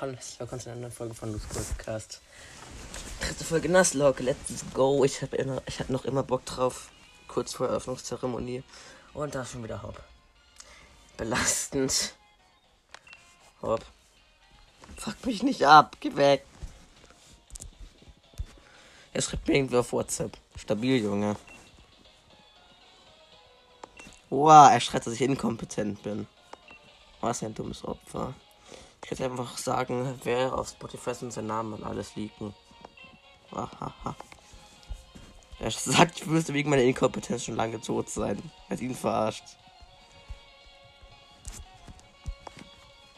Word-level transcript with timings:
Hallo, 0.00 0.12
herzlich 0.14 0.40
willkommen 0.40 0.60
zu 0.60 0.70
einer 0.70 0.80
neuen 0.80 0.92
Folge 0.92 1.14
von 1.14 1.32
Loose 1.32 1.46
Podcast. 1.46 2.22
Dritte 3.20 3.44
Folge 3.44 3.68
Nuzlocke, 3.68 4.22
let's 4.22 4.64
go. 4.72 5.04
Ich 5.04 5.20
habe 5.20 5.36
hatte 5.44 5.92
noch 5.92 6.06
immer 6.06 6.22
Bock 6.22 6.46
drauf. 6.46 6.90
Kurz 7.28 7.52
vor 7.52 7.68
Eröffnungszeremonie. 7.68 8.62
Und 9.12 9.34
da 9.34 9.42
ist 9.42 9.52
schon 9.52 9.62
wieder 9.62 9.82
Hopp. 9.82 10.02
Belastend. 11.16 12.14
Hopp. 13.60 13.84
Fuck 14.96 15.26
mich 15.26 15.42
nicht 15.42 15.66
ab, 15.66 15.96
geh 16.00 16.16
weg. 16.16 16.46
Er 19.12 19.22
schreibt 19.22 19.48
mir 19.48 19.56
irgendwie 19.56 19.76
auf 19.76 19.92
WhatsApp. 19.92 20.36
Stabil, 20.56 21.02
Junge. 21.02 21.36
Wow, 24.30 24.70
er 24.70 24.78
schreibt, 24.78 25.06
dass 25.06 25.14
ich 25.14 25.22
inkompetent 25.22 26.02
bin. 26.04 26.28
Was 27.20 27.42
ein 27.42 27.52
dummes 27.52 27.84
Opfer. 27.84 28.32
Ich 29.02 29.08
könnte 29.08 29.24
einfach 29.24 29.58
sagen, 29.58 30.20
wer 30.22 30.56
auf 30.56 30.68
Spotify 30.68 31.14
sind 31.14 31.32
sein 31.32 31.48
Namen 31.48 31.72
und 31.74 31.82
alles 31.82 32.14
liegen. 32.14 32.54
Er 35.58 35.70
sagt, 35.70 36.20
ich 36.20 36.26
müsste 36.26 36.54
wegen 36.54 36.70
meiner 36.70 36.82
Inkompetenz 36.82 37.44
schon 37.44 37.56
lange 37.56 37.80
tot 37.80 38.08
sein. 38.08 38.40
Er 38.68 38.76
hat 38.76 38.80
ihn 38.80 38.94
verarscht. 38.94 39.44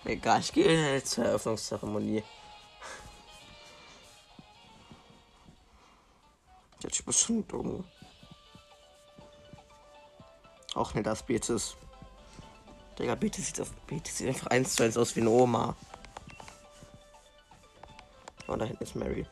Egal, 0.04 0.40
ich 0.40 0.52
gehe 0.52 0.94
jetzt 0.94 1.10
zur 1.10 1.26
Eröffnungszeremonie. 1.26 2.24
Der 6.82 6.90
Typ 6.90 7.06
ist 7.08 7.20
schon 7.20 7.46
dumm. 7.46 7.84
Auch 10.82 10.94
nicht 10.94 11.06
das 11.06 11.22
Betis. 11.22 11.76
Digga, 12.98 13.14
Betis 13.14 13.46
sieht, 13.46 13.60
auf, 13.60 13.70
Betis 13.86 14.18
sieht 14.18 14.26
einfach 14.26 14.48
eins 14.48 14.74
zu 14.74 14.82
eins 14.82 14.96
aus 14.96 15.14
wie 15.14 15.20
eine 15.20 15.30
Oma. 15.30 15.76
Und 18.48 18.58
da 18.58 18.64
hinten 18.64 18.82
ist 18.82 18.96
Mary. 18.96 19.24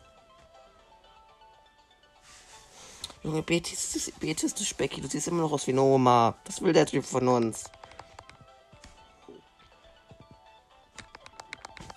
Junge, 3.24 3.42
Betis, 3.42 3.92
das, 3.92 4.12
Betis, 4.20 4.54
du 4.54 4.62
Specki, 4.64 5.00
du 5.00 5.08
siehst 5.08 5.26
immer 5.26 5.42
noch 5.42 5.50
aus 5.50 5.66
wie 5.66 5.72
eine 5.72 5.82
Oma. 5.82 6.36
Was 6.44 6.62
will 6.62 6.72
der 6.72 6.86
Typ 6.86 7.04
von 7.04 7.26
uns? 7.26 7.64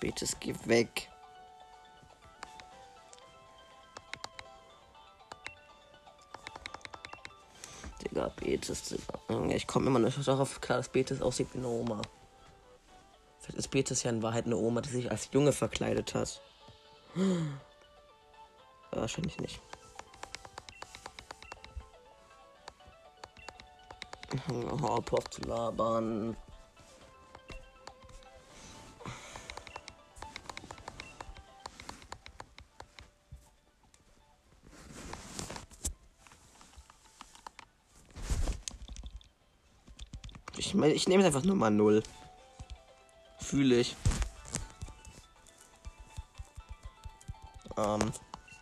Betis, 0.00 0.36
geh 0.40 0.52
weg. 0.64 1.08
Digga, 8.14 8.28
Betis, 8.36 8.82
Digga. 8.82 9.54
Ich 9.54 9.66
komme 9.66 9.86
immer 9.88 9.98
noch 9.98 10.24
darauf 10.24 10.60
klar, 10.60 10.78
dass 10.78 10.88
Betis 10.88 11.20
aussieht 11.20 11.48
wie 11.52 11.58
eine 11.58 11.68
Oma. 11.68 12.00
Vielleicht 13.40 13.58
ist 13.58 13.70
Betis 13.70 14.02
ja 14.04 14.10
in 14.10 14.22
Wahrheit 14.22 14.46
eine 14.46 14.56
Oma, 14.56 14.80
die 14.80 14.88
sich 14.88 15.10
als 15.10 15.28
Junge 15.32 15.52
verkleidet 15.52 16.14
hat. 16.14 16.40
Wahrscheinlich 18.92 19.38
nicht. 19.40 19.60
Hop 24.80 25.12
auf 25.12 25.30
zu 25.30 25.42
labern. 25.42 26.36
Ich 40.86 40.94
ich 40.94 41.08
nehme 41.08 41.24
einfach 41.24 41.44
nur 41.44 41.56
mal 41.56 41.70
null. 41.70 42.02
Fühle 43.38 43.80
ich. 43.80 43.96
Ähm, 47.76 48.12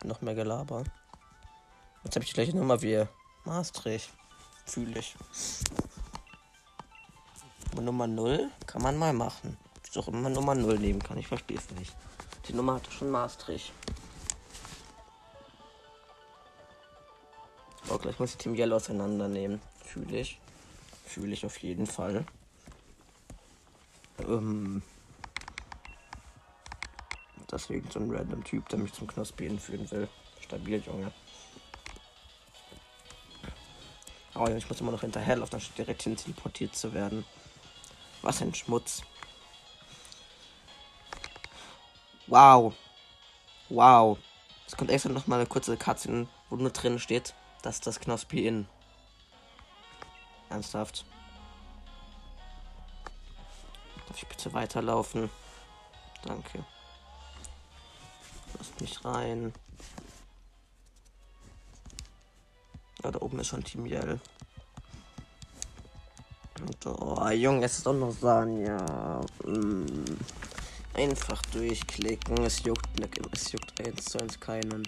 noch 0.03 0.21
mehr 0.21 0.35
Gelaber. 0.35 0.83
Jetzt 2.03 2.15
habe 2.15 2.23
ich 2.23 2.31
die 2.31 2.35
gleiche 2.35 2.55
Nummer 2.55 2.81
wie 2.81 3.05
Maastricht. 3.45 4.09
Fühle 4.65 4.99
ich. 4.99 5.15
Nummer 7.81 8.07
0 8.07 8.49
kann 8.65 8.81
man 8.81 8.97
mal 8.97 9.13
machen. 9.13 9.57
Wieso 9.83 10.01
auch 10.01 10.07
immer 10.07 10.29
Nummer 10.29 10.55
0 10.55 10.79
nehmen 10.79 11.01
kann. 11.01 11.17
Ich 11.17 11.27
verstehe 11.27 11.57
es 11.57 11.69
nicht. 11.71 11.93
Die 12.47 12.53
Nummer 12.53 12.75
hatte 12.75 12.91
schon 12.91 13.09
Maastricht. 13.09 13.71
Oh, 17.89 17.97
gleich 17.97 18.17
muss 18.19 18.31
ich 18.31 18.37
Team 18.37 18.55
Yellow 18.55 18.77
auseinandernehmen. 18.77 19.61
Fühle 19.83 20.19
ich. 20.19 20.39
Fühle 21.13 21.33
ich 21.33 21.45
auf 21.45 21.57
jeden 21.59 21.85
Fall. 21.85 22.25
Ähm. 24.27 24.81
Deswegen 27.51 27.87
so 27.91 27.99
ein 27.99 28.09
random 28.09 28.43
Typ, 28.43 28.67
der 28.69 28.79
mich 28.79 28.93
zum 28.93 29.05
Knospi 29.05 29.43
hinführen 29.43 29.91
will. 29.91 30.09
Stabil, 30.41 30.81
Junge. 30.83 31.13
Oh, 34.33 34.47
ich 34.47 34.67
muss 34.67 34.81
immer 34.81 34.91
noch 34.91 35.01
hinterherlaufen, 35.01 35.53
anstatt 35.53 35.77
direkt 35.77 36.01
hin 36.01 36.17
teleportiert 36.17 36.75
zu 36.75 36.95
werden. 36.95 37.23
Was 38.23 38.41
ein 38.41 38.55
Schmutz. 38.55 39.03
Wow. 42.25 42.73
Wow. 43.69 44.17
Es 44.65 44.75
kommt 44.75 44.89
extra 44.89 45.11
noch 45.11 45.27
mal 45.27 45.35
eine 45.35 45.45
kurze 45.45 45.77
Cutscene, 45.77 46.27
wo 46.49 46.55
nur 46.55 46.71
drin 46.71 46.97
steht, 46.97 47.35
dass 47.61 47.81
das 47.81 47.99
Knospi 47.99 48.47
in. 48.47 48.67
Ernsthaft. 50.53 51.03
Darf 54.07 54.17
ich 54.17 54.27
bitte 54.27 54.53
weiterlaufen? 54.53 55.31
Danke. 56.23 56.63
Lasst 58.55 58.79
mich 58.79 59.03
rein. 59.03 59.51
Ja, 63.03 63.09
da 63.09 63.19
oben 63.19 63.39
ist 63.39 63.47
schon 63.47 63.63
Team 63.63 63.87
Yell. 63.87 64.19
Oh, 66.85 67.27
Junge, 67.29 67.65
es 67.65 67.79
ist 67.79 67.85
doch 67.87 67.93
noch 67.93 68.11
Sanja. 68.11 69.21
Mm. 69.43 70.05
Einfach 70.93 71.41
durchklicken. 71.51 72.37
Es 72.45 72.63
juckt, 72.63 72.87
es 73.33 73.51
juckt 73.51 73.81
eins 73.81 74.05
zu 74.05 74.19
eins 74.19 74.39
keinen. 74.39 74.87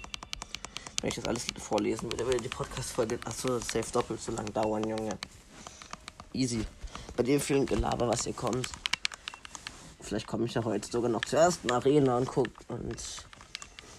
Wenn 1.01 1.09
ich 1.09 1.15
das 1.15 1.25
alles 1.25 1.47
vorlesen 1.57 2.11
würde, 2.11 2.25
würde 2.25 2.41
die 2.41 2.49
Podcast-Folge 2.49 3.19
achso, 3.25 3.59
safe 3.59 3.91
doppelt 3.91 4.21
so 4.21 4.31
lang 4.31 4.45
dauern, 4.53 4.87
Junge. 4.87 5.17
Easy. 6.35 6.65
Bei 7.15 7.23
dem 7.23 7.39
vielen 7.39 7.65
Gelaber, 7.65 8.07
was 8.07 8.25
hier 8.25 8.33
kommt. 8.33 8.69
Vielleicht 10.01 10.27
komme 10.27 10.45
ich 10.45 10.53
ja 10.53 10.63
heute 10.63 10.91
sogar 10.91 11.09
noch 11.09 11.25
zur 11.25 11.39
ersten 11.39 11.71
Arena 11.71 12.17
und 12.17 12.27
guck 12.27 12.49
und 12.67 13.25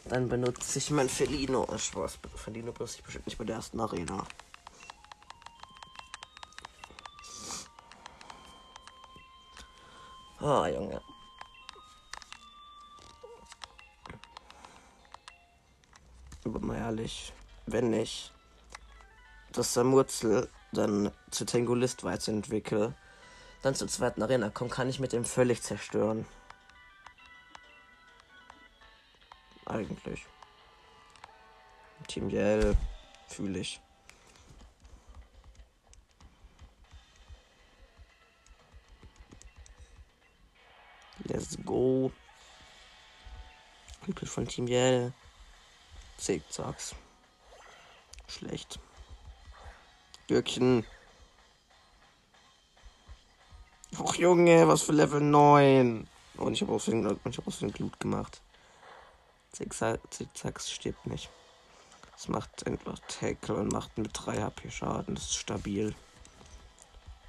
dann 0.08 0.28
benutze 0.28 0.78
ich 0.78 0.90
mein 0.90 1.08
Felino. 1.08 1.66
Oh, 1.68 1.78
Spaß, 1.78 2.18
Felino 2.36 2.70
benutze 2.72 2.98
ich 2.98 3.04
bestimmt 3.04 3.26
nicht 3.26 3.38
bei 3.38 3.44
der 3.44 3.56
ersten 3.56 3.80
Arena. 3.80 4.24
Ah, 10.38 10.62
oh, 10.62 10.66
Junge. 10.66 11.00
Aber 16.44 16.60
mal 16.60 16.76
ehrlich, 16.76 17.32
wenn 17.66 17.92
ich 17.92 18.30
das 19.50 19.74
Samurzel 19.74 20.48
dann 20.72 21.10
zu 21.30 21.44
Tengolist 21.44 22.04
weiterentwickle, 22.04 22.94
dann 23.62 23.74
zur 23.74 23.88
zweiten 23.88 24.22
Arena 24.22 24.50
komme, 24.50 24.70
kann 24.70 24.88
ich 24.88 25.00
mit 25.00 25.12
dem 25.12 25.24
völlig 25.24 25.62
zerstören. 25.62 26.26
Eigentlich. 29.64 30.26
Team 32.06 32.30
Yell 32.30 32.76
fühle 33.28 33.58
ich. 33.58 33.80
Let's 41.24 41.58
go. 41.64 42.12
Übel 44.06 44.28
von 44.28 44.46
Team 44.46 44.68
Yell. 44.68 45.12
Zickzacks. 46.18 46.94
Schlecht. 48.28 48.78
Gürkchen. 50.26 50.84
Och 53.98 54.16
Junge, 54.16 54.66
was 54.68 54.82
für 54.82 54.92
Level 54.92 55.20
9. 55.20 56.06
Und 56.36 56.52
ich 56.52 56.62
habe 56.62 56.72
aus 56.72 56.84
den 56.86 57.72
Glut 57.72 57.98
gemacht. 58.00 58.42
Zickzacks 59.52 60.70
stirbt 60.70 61.06
nicht. 61.06 61.30
Es 62.16 62.28
macht 62.28 62.66
einfach 62.66 62.98
Tackle 63.08 63.56
und 63.56 63.72
macht 63.72 63.96
mit 63.98 64.10
3 64.12 64.42
HP 64.42 64.70
Schaden. 64.70 65.14
Das 65.14 65.24
ist 65.24 65.36
stabil. 65.36 65.94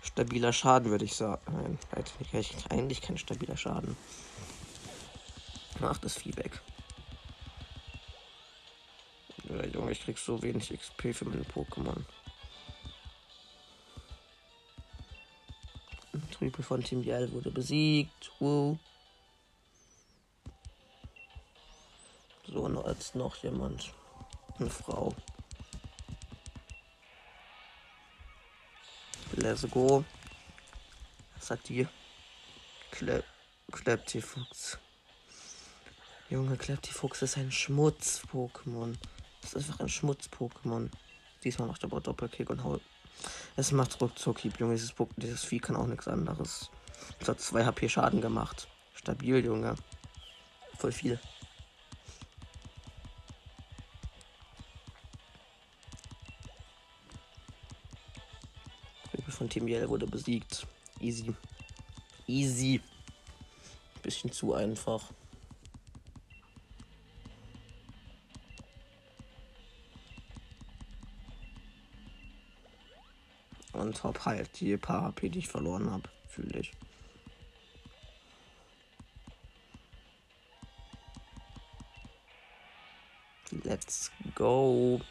Stabiler 0.01 0.53
Schaden 0.53 0.89
würde 0.89 1.05
ich 1.05 1.15
sagen. 1.15 1.41
Nein, 1.51 1.79
eigentlich, 1.91 2.55
eigentlich 2.69 3.01
kein 3.01 3.17
stabiler 3.17 3.57
Schaden. 3.57 3.95
Macht 5.79 6.03
das 6.03 6.25
weg. 6.25 6.61
Ja, 9.43 9.65
Junge, 9.65 9.91
ich 9.91 10.01
krieg 10.01 10.17
so 10.17 10.41
wenig 10.41 10.69
XP 10.77 11.13
für 11.13 11.25
meine 11.25 11.43
Pokémon. 11.43 12.03
Creepy 16.47 16.63
von 16.63 16.81
Team 16.81 17.03
Yell 17.03 17.29
wurde 17.33 17.51
besiegt. 17.51 18.31
Woo. 18.39 18.77
So, 22.45 22.61
und 22.61 22.87
jetzt 22.87 23.15
noch 23.15 23.35
jemand. 23.43 23.93
Eine 24.57 24.69
Frau. 24.69 25.13
Let's 29.33 29.69
go. 29.69 30.05
Was 31.35 31.47
sagt 31.47 31.67
die? 31.67 31.85
Kleb 32.91 33.25
Kleptifuchs. 33.69 34.77
Junge, 36.29 36.55
Kleptifuchs 36.55 37.21
ist 37.23 37.37
ein 37.37 37.51
Schmutz-Pokémon. 37.51 38.95
Das 39.41 39.53
ist 39.53 39.67
einfach 39.67 39.81
ein 39.81 39.89
Schmutz-Pokémon. 39.89 40.89
Diesmal 41.43 41.67
macht 41.67 41.83
er 41.83 41.87
aber 41.87 41.99
Doppelkick 41.99 42.49
und 42.49 42.63
haut. 42.63 42.81
Es 43.55 43.71
macht 43.71 43.99
ruckzuck, 44.01 44.43
Junge. 44.43 44.75
Dieses, 44.75 44.93
dieses 45.17 45.43
Vieh 45.43 45.59
kann 45.59 45.75
auch 45.75 45.87
nichts 45.87 46.07
anderes. 46.07 46.69
Es 47.19 47.27
hat 47.27 47.39
2 47.39 47.65
HP 47.65 47.89
Schaden 47.89 48.21
gemacht. 48.21 48.67
Stabil, 48.93 49.43
Junge. 49.43 49.75
Voll 50.77 50.91
viel. 50.91 51.19
von 59.37 59.49
Team 59.49 59.67
Yell 59.67 59.87
wurde 59.87 60.07
besiegt. 60.07 60.65
Easy. 60.99 61.33
Easy. 62.25 62.81
Bisschen 64.01 64.31
zu 64.31 64.53
einfach. 64.53 65.11
Top 73.97 74.25
halt 74.25 74.59
die 74.59 74.77
paar 74.77 75.03
HP, 75.03 75.29
die 75.29 75.39
ich 75.39 75.47
verloren 75.47 75.89
habe. 75.89 76.07
Fühle 76.27 76.59
ich. 76.59 76.71
Let's 83.63 84.11
go. 84.35 85.01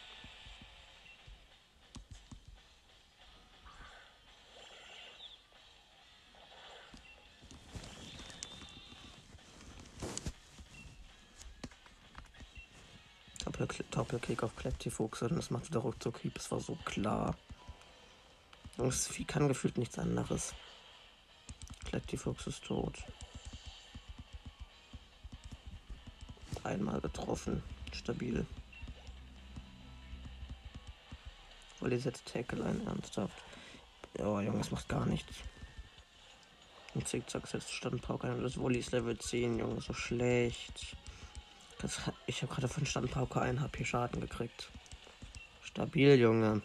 Doppelkick 13.96 14.42
auf 14.42 14.54
Kleptifuchs 14.56 15.22
und 15.22 15.36
das 15.36 15.50
macht 15.50 15.68
wieder 15.70 15.80
ruckzuck 15.80 16.20
Das 16.34 16.50
war 16.50 16.60
so 16.60 16.76
klar. 16.84 17.34
Das 18.76 19.08
Vieh 19.08 19.24
kann 19.24 19.48
gefühlt 19.48 19.78
nichts 19.78 19.98
anderes. 19.98 20.54
Kleptifuchs 21.84 22.46
ist 22.46 22.64
tot. 22.64 22.98
Einmal 26.62 27.00
getroffen. 27.00 27.62
Stabil. 27.92 28.44
Weil 31.80 31.90
die 31.90 31.98
setzt 31.98 32.26
Tackle 32.26 32.64
ein, 32.64 32.86
ernsthaft. 32.86 33.42
Ja, 34.18 34.40
Junge, 34.40 34.58
das 34.58 34.70
macht 34.70 34.88
gar 34.88 35.06
nichts. 35.06 35.32
Und 36.94 37.06
Zickzack 37.06 37.46
setzt 37.46 37.72
Standpauke 37.72 38.26
ein. 38.26 38.42
Das 38.42 38.58
Wolli 38.58 38.78
ist 38.78 38.92
Level 38.92 39.18
10, 39.18 39.58
Junge, 39.58 39.80
so 39.80 39.92
schlecht. 39.92 40.96
Das, 41.78 42.00
ich 42.26 42.42
habe 42.42 42.52
gerade 42.52 42.68
von 42.68 42.86
Standpauke 42.86 43.40
1 43.40 43.60
HP 43.60 43.84
Schaden 43.84 44.20
gekriegt. 44.20 44.70
Stabil, 45.62 46.18
Junge. 46.18 46.62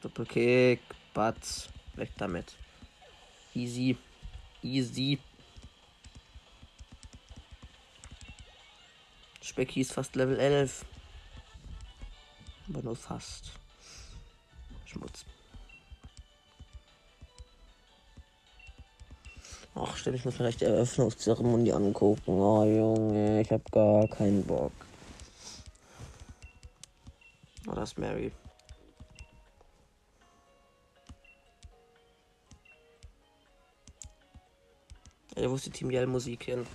Doppelkick, 0.00 0.80
Batz, 1.12 1.68
weg 1.94 2.10
damit. 2.18 2.54
Easy, 3.54 3.96
easy. 4.62 5.18
Specky 9.42 9.80
ist 9.80 9.92
fast 9.92 10.14
Level 10.14 10.38
11. 10.38 10.84
Aber 12.68 12.82
nur 12.82 12.96
fast. 12.96 13.52
Schmutz. 14.84 15.24
Ach, 19.74 19.96
stimmt, 19.96 20.16
ich 20.16 20.24
muss 20.24 20.34
vielleicht 20.34 20.60
die 20.60 20.64
Eröffnungszeremonie 20.64 21.72
angucken. 21.72 22.32
Oh, 22.32 22.64
Junge, 22.64 23.40
ich 23.40 23.50
hab 23.50 23.70
gar 23.70 24.06
keinen 24.08 24.44
Bock. 24.44 24.72
Oh, 27.66 27.72
das 27.74 27.92
ist 27.92 27.98
Mary. 27.98 28.32
Ist 35.58 35.66
die 35.66 35.70
Team 35.70 35.90
Yell 35.90 36.06
Musik 36.06 36.44
hin? 36.44 36.66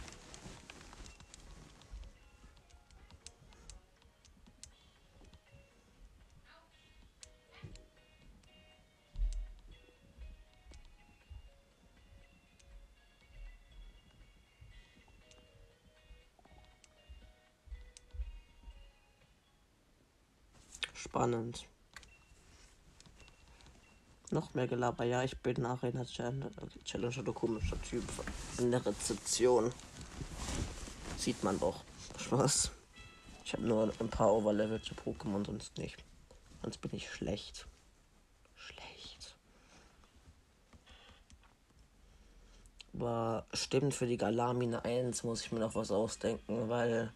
spannend. 20.93 21.72
Noch 24.33 24.55
mehr 24.55 24.67
Gelaber. 24.67 25.03
Ja, 25.03 25.21
ich 25.21 25.37
bin 25.37 25.63
Arena 25.63 26.03
Challenger, 26.05 27.23
du 27.23 27.33
komischer 27.33 27.79
Typ. 27.83 28.03
In 28.57 28.71
der 28.71 28.83
Rezeption. 28.83 29.71
Sieht 31.19 31.43
man 31.43 31.59
doch. 31.59 31.83
Spaß. 32.17 32.71
Ich 33.45 33.53
habe 33.53 33.61
nur 33.61 33.93
ein 33.99 34.09
paar 34.09 34.33
overlevelte 34.33 34.95
Pokémon, 34.95 35.45
sonst 35.45 35.77
nicht. 35.77 36.03
Sonst 36.63 36.79
bin 36.79 36.95
ich 36.95 37.11
schlecht. 37.11 37.67
Schlecht. 38.55 39.35
Aber 42.95 43.45
stimmt, 43.53 43.93
für 43.93 44.07
die 44.07 44.17
Galamine 44.17 44.83
1 44.83 45.23
muss 45.23 45.41
ich 45.41 45.51
mir 45.51 45.59
noch 45.59 45.75
was 45.75 45.91
ausdenken, 45.91 46.69
weil 46.69 47.13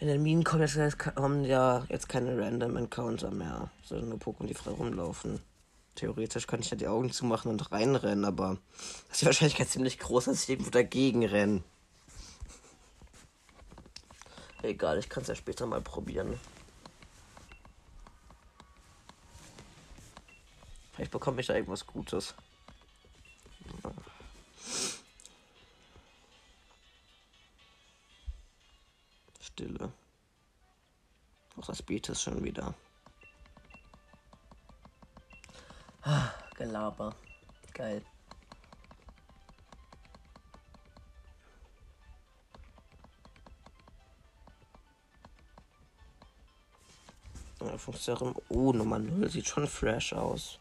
in 0.00 0.08
den 0.08 0.22
Minen 0.22 0.42
kommen, 0.42 0.66
jetzt, 0.66 0.98
kommen 0.98 1.44
ja 1.44 1.84
jetzt 1.90 2.08
keine 2.08 2.38
Random 2.38 2.78
Encounter 2.78 3.30
mehr, 3.30 3.70
sondern 3.84 4.08
nur 4.08 4.18
Pokémon, 4.18 4.46
die 4.46 4.54
frei 4.54 4.70
rumlaufen. 4.70 5.51
Theoretisch 5.94 6.46
kann 6.46 6.60
ich 6.60 6.70
ja 6.70 6.76
die 6.76 6.88
Augen 6.88 7.12
zumachen 7.12 7.50
und 7.50 7.70
reinrennen, 7.70 8.24
aber 8.24 8.58
das 9.08 9.12
ist 9.12 9.22
die 9.22 9.26
Wahrscheinlichkeit 9.26 9.68
ziemlich 9.68 9.98
groß, 9.98 10.24
dass 10.24 10.42
ich 10.42 10.48
irgendwo 10.48 10.70
dagegen 10.70 11.24
renne. 11.24 11.62
Egal, 14.62 14.98
ich 14.98 15.08
kann 15.08 15.22
es 15.22 15.28
ja 15.28 15.34
später 15.34 15.66
mal 15.66 15.80
probieren. 15.80 16.38
Vielleicht 20.92 21.10
bekomme 21.10 21.40
ich 21.40 21.46
da 21.46 21.54
irgendwas 21.54 21.86
Gutes. 21.86 22.34
Stille. 29.40 29.92
Auch 31.56 31.66
das 31.66 31.82
Beat 31.82 32.08
ist 32.08 32.22
schon 32.22 32.42
wieder. 32.44 32.74
Ah, 36.04 36.34
Gelaber. 36.56 37.14
Geil. 37.74 38.02
Oh, 48.48 48.72
Nummer 48.72 48.98
0 48.98 49.28
sieht 49.28 49.46
schon 49.46 49.66
fresh 49.68 50.12
aus. 50.12 50.58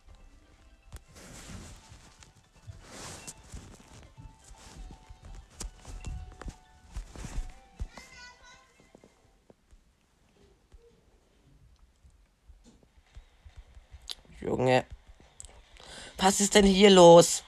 Was 16.23 16.39
ist 16.39 16.53
denn 16.53 16.67
hier 16.67 16.91
los? 16.91 17.43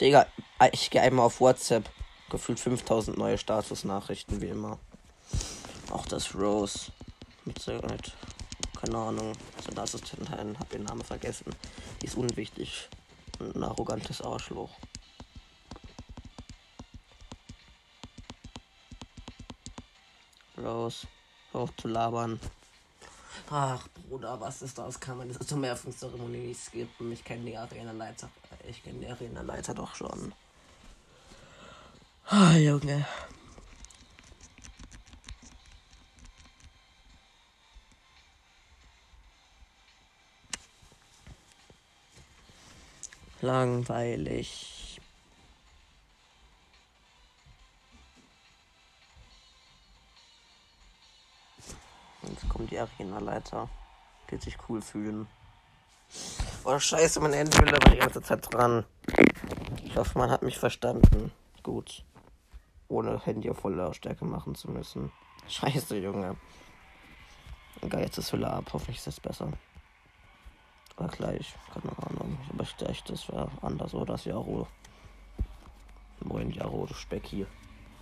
Digga, 0.00 0.26
ich 0.72 0.90
gehe 0.90 1.00
einmal 1.00 1.26
auf 1.26 1.40
WhatsApp. 1.40 1.88
Gefühlt 2.30 2.58
5000 2.58 3.16
neue 3.16 3.38
Statusnachrichten, 3.38 4.40
wie 4.40 4.48
immer. 4.48 4.80
Auch 5.88 6.04
das 6.06 6.34
Rose. 6.34 6.90
Mit, 7.44 7.64
mit 7.64 8.12
keine 8.80 8.98
Ahnung, 8.98 9.32
sein 9.64 9.78
Assistentin, 9.78 10.58
hab 10.58 10.68
den 10.70 10.82
Namen 10.82 11.04
vergessen. 11.04 11.54
Die 12.00 12.06
ist 12.06 12.16
unwichtig. 12.16 12.88
Ein 13.38 13.62
arrogantes 13.62 14.20
Arschloch. 14.20 14.70
Rose, 20.58 21.06
hoch 21.54 21.70
zu 21.80 21.86
labern. 21.86 22.40
Ach, 23.54 23.86
Bruder, 24.08 24.40
was 24.40 24.62
ist 24.62 24.78
das? 24.78 24.98
Kann 24.98 25.18
man 25.18 25.28
das 25.28 25.46
zum 25.46 25.62
Eröffnungszeremonie 25.62 26.54
skippen? 26.54 27.12
Ich 27.12 27.22
kenne 27.22 27.44
die 27.44 27.54
Arena-Leiter. 27.54 28.30
Ich 28.66 28.82
kenne 28.82 29.00
die 29.00 29.06
Arena-Leiter 29.06 29.74
doch 29.74 29.94
schon. 29.94 30.32
Ah, 32.28 32.56
Junge. 32.56 33.06
Langweilig. 43.42 44.81
Jetzt 52.28 52.48
kommt 52.48 52.70
die 52.70 52.78
Arena-Leiter. 52.78 53.68
Wird 54.28 54.42
sich 54.42 54.56
cool 54.68 54.80
fühlen. 54.80 55.26
Oh, 56.64 56.78
scheiße, 56.78 57.20
mein 57.20 57.32
Endhülle 57.32 57.72
war 57.72 57.90
die 57.90 57.98
ganze 57.98 58.22
Zeit 58.22 58.46
dran. 58.52 58.84
Ich 59.84 59.96
hoffe, 59.96 60.16
man 60.18 60.30
hat 60.30 60.42
mich 60.42 60.58
verstanden. 60.58 61.32
Gut. 61.62 62.04
Ohne 62.88 63.18
Handy 63.24 63.50
auf 63.50 63.58
voller 63.58 63.92
Stärke 63.94 64.24
machen 64.24 64.54
zu 64.54 64.70
müssen. 64.70 65.12
Scheiße, 65.48 65.98
Junge. 65.98 66.36
Egal, 67.80 68.02
jetzt 68.02 68.18
ist 68.18 68.32
Hülle 68.32 68.50
ab. 68.50 68.70
Hoffentlich 68.72 68.98
ist 68.98 69.08
es 69.08 69.20
besser. 69.20 69.48
Oder 70.96 71.08
gleich. 71.08 71.54
Keine 71.74 71.96
Ahnung. 72.06 72.38
Aber 72.50 72.62
ich 72.62 72.74
dachte, 72.76 73.12
das 73.12 73.28
wäre 73.28 73.50
anders. 73.60 73.94
Oder 73.94 74.12
das 74.12 74.24
Jaro. 74.24 74.68
Moin, 76.20 76.50
Jaro, 76.50 76.86
du 76.86 76.94
Speck 76.94 77.26
hier. 77.26 77.46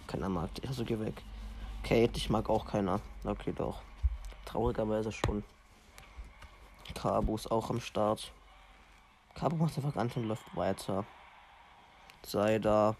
Keiner 0.06 0.28
mag 0.28 0.54
dich. 0.54 0.68
Also 0.68 0.84
geh 0.84 0.98
weg. 0.98 1.22
Kate, 1.82 2.16
ich 2.16 2.28
mag 2.28 2.50
auch 2.50 2.66
keiner. 2.66 3.00
Okay, 3.24 3.52
doch. 3.56 3.80
Traurigerweise 4.50 5.12
schon. 5.12 5.44
Cabo 6.92 7.36
ist 7.36 7.52
auch 7.52 7.70
am 7.70 7.80
Start. 7.80 8.32
Cabo 9.36 9.54
macht 9.54 9.76
einfach 9.76 9.94
ganz 9.94 10.16
und 10.16 10.24
läuft 10.24 10.56
weiter. 10.56 11.04
Sei 12.26 12.58
da. 12.58 12.96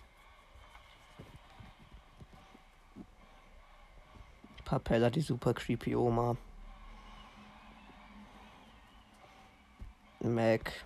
Papella, 4.65 5.11
die 5.11 5.23
super 5.23 5.53
creepy 5.53 5.97
Oma. 5.97 6.37
Mac. 10.21 10.85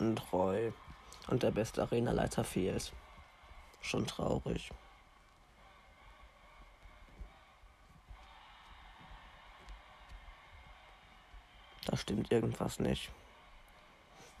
Und 0.00 0.32
Roy. 0.32 0.72
Und 1.28 1.44
der 1.44 1.52
beste 1.52 1.82
Arenaleiter 1.82 2.42
fehlt. 2.42 2.92
Schon 3.80 4.08
traurig. 4.08 4.72
Da 11.86 11.96
stimmt 11.96 12.32
irgendwas 12.32 12.78
nicht. 12.78 13.10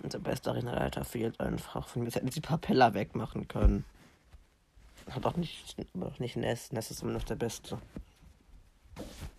Und 0.02 0.12
der 0.12 0.18
beste 0.18 0.50
Arenaleiter 0.50 1.04
fehlt 1.04 1.40
einfach. 1.40 1.88
Von 1.88 2.02
mir 2.02 2.10
hätten 2.10 2.30
sie 2.30 2.40
Papella 2.40 2.94
wegmachen 2.94 3.48
können. 3.48 3.84
Hat 5.10 5.26
auch 5.26 5.36
nicht, 5.36 5.76
auch 6.00 6.18
nicht 6.18 6.36
Ness. 6.36 6.72
Ness 6.72 6.90
ist 6.90 7.02
immer 7.02 7.12
noch 7.12 7.24
der 7.24 7.36
Beste. 7.36 7.78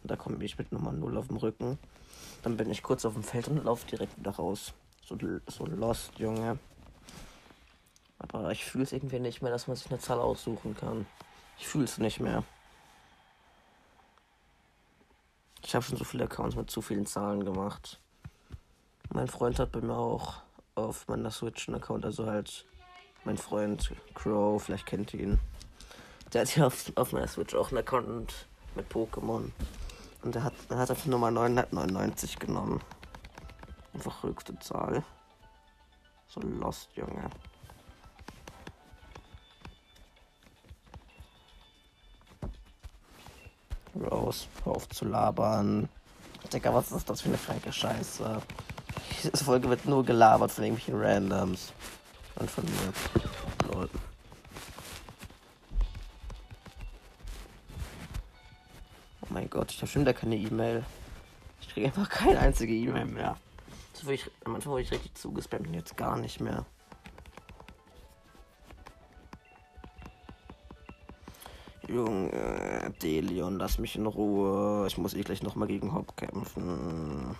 Da 0.03 0.15
komme 0.15 0.43
ich 0.43 0.57
mit 0.57 0.71
Nummer 0.71 0.91
0 0.91 1.17
auf 1.17 1.27
dem 1.27 1.37
Rücken. 1.37 1.79
Dann 2.43 2.57
bin 2.57 2.69
ich 2.69 2.83
kurz 2.83 3.05
auf 3.05 3.13
dem 3.13 3.23
Feld 3.23 3.47
und 3.47 3.63
laufe 3.63 3.87
direkt 3.87 4.17
wieder 4.17 4.31
raus. 4.31 4.73
So, 5.03 5.17
so 5.47 5.65
lost, 5.65 6.17
Junge. 6.19 6.59
Aber 8.19 8.51
ich 8.51 8.65
fühle 8.65 8.83
es 8.83 8.93
irgendwie 8.93 9.19
nicht 9.19 9.41
mehr, 9.41 9.51
dass 9.51 9.67
man 9.67 9.75
sich 9.75 9.89
eine 9.89 9.99
Zahl 9.99 10.19
aussuchen 10.19 10.75
kann. 10.75 11.05
Ich 11.57 11.67
fühle 11.67 11.85
es 11.85 11.97
nicht 11.97 12.19
mehr. 12.19 12.43
Ich 15.65 15.73
habe 15.73 15.83
schon 15.83 15.97
so 15.97 16.03
viele 16.03 16.25
Accounts 16.25 16.55
mit 16.55 16.69
zu 16.69 16.81
vielen 16.83 17.07
Zahlen 17.07 17.43
gemacht. 17.43 17.99
Mein 19.11 19.27
Freund 19.27 19.57
hat 19.57 19.71
bei 19.71 19.81
mir 19.81 19.97
auch 19.97 20.43
auf 20.75 21.07
meiner 21.07 21.31
Switch 21.31 21.67
einen 21.67 21.81
Account, 21.81 22.05
also 22.05 22.27
halt 22.27 22.65
mein 23.23 23.37
Freund 23.37 23.91
Crow, 24.13 24.61
vielleicht 24.61 24.85
kennt 24.85 25.11
ihr 25.15 25.21
ihn. 25.21 25.39
Der 26.31 26.41
hat 26.41 26.49
hier 26.49 26.67
auf, 26.67 26.91
auf 26.95 27.13
meiner 27.13 27.27
Switch 27.27 27.55
auch 27.55 27.69
einen 27.69 27.79
Account 27.79 28.47
mit 28.75 28.91
Pokémon. 28.91 29.49
Und 30.21 30.35
er 30.35 30.43
hat, 30.43 30.53
er 30.69 30.77
hat 30.77 30.91
einfach 30.91 31.07
Nummer 31.07 31.31
999 31.31 32.37
genommen. 32.37 32.79
Einfach 33.95 34.21
höchste 34.21 34.57
Zahl. 34.59 35.03
So 36.27 36.41
lost, 36.41 36.89
Junge. 36.95 37.31
Raus, 44.03 44.47
hör 44.63 44.75
auf 44.75 44.89
zu 44.89 45.05
labern. 45.05 45.89
Digga, 46.53 46.73
was 46.73 46.91
ist 46.91 47.09
das 47.09 47.21
für 47.21 47.29
eine 47.29 47.37
kranke 47.37 47.71
Scheiße? 47.71 48.41
Diese 49.23 49.43
Folge 49.43 49.69
wird 49.69 49.85
nur 49.85 50.05
gelabert 50.05 50.51
von 50.51 50.63
irgendwelchen 50.63 51.01
Randoms. 51.01 51.73
Und 52.35 52.51
von 52.51 52.65
mir. 52.65 53.73
Leuten. 53.73 53.99
mein 59.35 59.49
Gott, 59.49 59.69
ich 59.69 59.77
habe 59.81 59.87
schon 59.91 60.03
wieder 60.03 60.13
keine 60.13 60.37
E-Mail. 60.37 60.85
Ich 61.59 61.69
kriege 61.69 61.87
einfach 61.87 62.09
keine 62.09 62.39
einzige 62.39 62.73
E-Mail 62.73 63.05
mehr. 63.05 63.35
Das 63.93 64.05
wurde 64.05 64.19
wurde 64.45 64.81
ich 64.81 64.91
richtig 64.91 65.13
zugespammt 65.15 65.67
und 65.67 65.73
jetzt 65.73 65.97
gar 65.97 66.17
nicht 66.17 66.39
mehr. 66.39 66.65
Junge, 71.95 72.93
Delion, 73.01 73.57
lass 73.57 73.79
mich 73.79 73.95
in 73.95 74.05
Ruhe. 74.05 74.85
Ich 74.85 74.97
muss 74.97 75.13
eh 75.13 75.21
gleich 75.21 75.41
nochmal 75.41 75.69
gegen 75.69 75.93
Hop 75.93 76.17
kämpfen. 76.17 77.37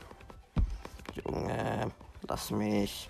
Junge, 1.13 1.91
lass 2.21 2.51
mich. 2.51 3.09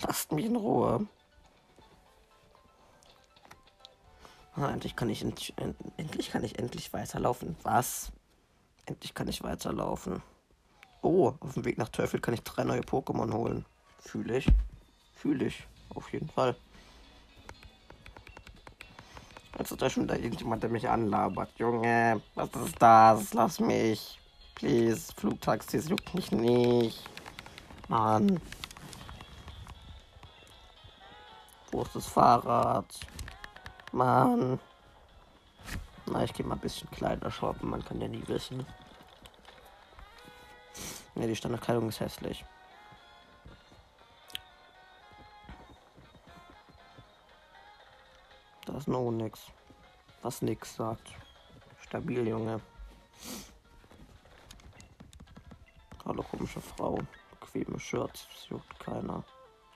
Lasst 0.00 0.32
mich 0.32 0.46
in 0.46 0.56
Ruhe. 0.56 1.06
Endlich 4.56 4.96
kann 4.96 5.08
ich 5.08 5.22
endlich, 5.22 5.54
endlich 5.96 6.30
kann 6.32 6.42
ich 6.42 6.58
endlich 6.58 6.92
weiterlaufen. 6.92 7.54
Was? 7.62 8.10
Endlich 8.86 9.14
kann 9.14 9.28
ich 9.28 9.44
weiterlaufen. 9.44 10.24
Oh, 11.02 11.34
auf 11.38 11.54
dem 11.54 11.64
Weg 11.64 11.78
nach 11.78 11.88
Teufel 11.88 12.18
kann 12.18 12.34
ich 12.34 12.42
drei 12.42 12.64
neue 12.64 12.80
Pokémon 12.80 13.32
holen. 13.32 13.64
Fühle 14.00 14.38
ich. 14.38 14.46
Fühle 15.14 15.44
ich. 15.44 15.68
Auf 15.94 16.12
jeden 16.12 16.28
Fall. 16.28 16.56
Ist 19.62 19.80
da 19.80 19.88
schon 19.88 20.08
da 20.08 20.16
irgendjemand, 20.16 20.62
der 20.62 20.70
mich 20.70 20.88
anlabert. 20.88 21.50
Junge, 21.56 22.20
was 22.34 22.50
ist 22.50 22.82
das? 22.82 23.32
Lass 23.32 23.60
mich. 23.60 24.18
Please. 24.56 25.12
Flugtaxis 25.16 25.88
juckt 25.88 26.12
mich 26.14 26.32
nicht. 26.32 27.08
Mann. 27.88 28.40
Wo 31.70 31.82
ist 31.82 31.94
das 31.94 32.06
Fahrrad? 32.06 32.86
Mann. 33.92 34.58
Na, 36.06 36.24
ich 36.24 36.34
gehe 36.34 36.44
mal 36.44 36.56
ein 36.56 36.60
bisschen 36.60 36.90
Kleider 36.90 37.30
shoppen. 37.30 37.70
Man 37.70 37.84
kann 37.84 38.00
ja 38.00 38.08
nie 38.08 38.24
wissen. 38.26 38.66
Ne, 41.14 41.28
die 41.28 41.36
Standardkleidung 41.36 41.88
ist 41.88 42.00
hässlich. 42.00 42.44
Ist 48.82 48.88
noch 48.88 49.12
nix. 49.12 49.46
Was 50.22 50.42
nix 50.42 50.74
sagt. 50.74 51.12
Stabil, 51.82 52.26
Junge. 52.26 52.60
Tolle 56.02 56.24
komische 56.24 56.60
Frau. 56.60 56.98
Bequeme 57.38 57.78
Shirts. 57.78 58.26
Das 58.26 58.48
juckt 58.48 58.80
keiner. 58.80 59.22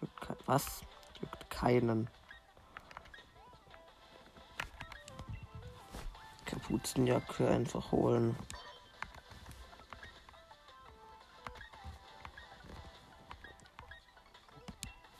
Juckt 0.01 0.21
ke 0.23 0.37
was? 0.47 0.83
Juckt 1.21 1.49
keinen. 1.51 2.11
Kapuzenjacke 6.45 7.49
einfach 7.49 7.93
holen. 7.93 8.35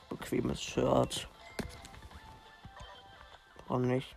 Bequemes 0.09 0.61
Shirt. 0.61 1.29
Warum 3.77 3.89
nicht? 3.89 4.17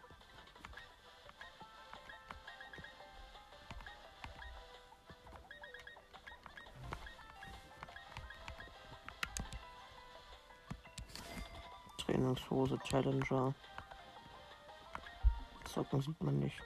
Trainingshose 11.97 12.79
Challenger. 12.85 13.53
Socken 15.67 16.01
sieht 16.01 16.23
man 16.23 16.39
nicht. 16.39 16.61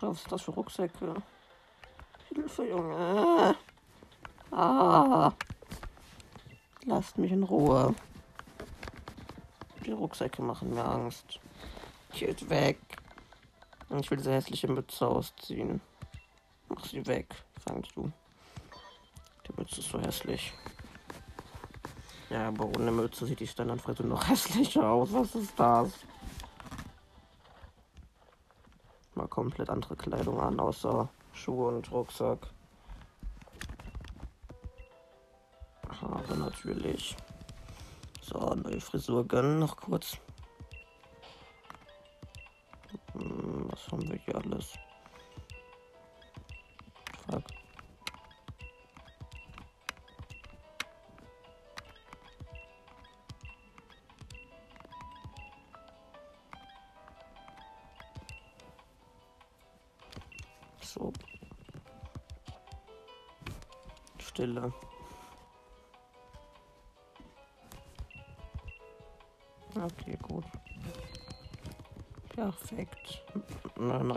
was 0.00 0.16
ist 0.16 0.32
das 0.32 0.40
für 0.40 0.52
Rucksäcke? 0.52 1.14
Hilfe, 2.30 2.68
Junge. 2.70 3.54
Ah. 4.52 5.32
Lasst 6.84 7.16
mich 7.16 7.32
in 7.32 7.42
Ruhe. 7.42 7.94
Die 9.86 9.92
Rucksäcke 9.92 10.42
machen 10.42 10.74
mir 10.74 10.84
Angst. 10.84 11.40
Geht 12.12 12.48
weg. 12.50 12.78
Ich 13.98 14.10
will 14.10 14.18
diese 14.18 14.32
hässliche 14.32 14.68
Mütze 14.68 15.06
ausziehen. 15.06 15.80
Mach 16.68 16.84
sie 16.84 17.04
weg, 17.06 17.34
sagst 17.66 17.92
du. 17.96 18.12
Die 19.46 19.52
Mütze 19.56 19.80
ist 19.80 19.88
so 19.88 20.00
hässlich. 20.00 20.52
Ja, 22.30 22.48
aber 22.48 22.66
ohne 22.66 22.90
Mütze 22.90 23.26
sieht 23.26 23.40
die 23.40 23.46
Standardfrisur 23.46 24.06
noch 24.06 24.28
hässlicher 24.28 24.86
aus. 24.88 25.12
Was 25.12 25.34
ist 25.34 25.58
das? 25.58 25.92
Mal 29.14 29.28
komplett 29.28 29.68
andere 29.70 29.96
Kleidung 29.96 30.40
an, 30.40 30.60
außer 30.60 31.08
Schuhe 31.32 31.68
und 31.68 31.90
Rucksack. 31.90 32.48
Haare 36.02 36.36
natürlich. 36.36 37.16
So, 38.20 38.54
neue 38.54 38.80
Frisur 38.80 39.26
gönnen 39.26 39.58
noch 39.58 39.76
kurz. 39.76 40.18
Hm, 43.12 43.68
was 43.70 43.88
haben 43.88 44.08
wir 44.08 44.18
hier 44.18 44.36
alles? 44.36 44.72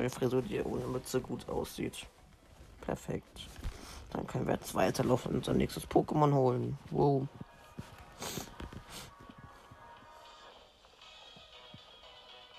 Neue 0.06 0.10
Frisur, 0.12 0.42
die 0.44 0.62
ohne 0.62 0.86
Mütze 0.86 1.20
gut 1.20 1.48
aussieht. 1.50 2.06
Perfekt. 2.82 3.48
Dann 4.12 4.28
können 4.28 4.46
wir 4.46 4.54
jetzt 4.54 4.76
weiterlaufen 4.76 5.32
und 5.32 5.38
unser 5.38 5.54
nächstes 5.54 5.88
Pokémon 5.90 6.32
holen. 6.32 6.78
Wow. 6.92 7.28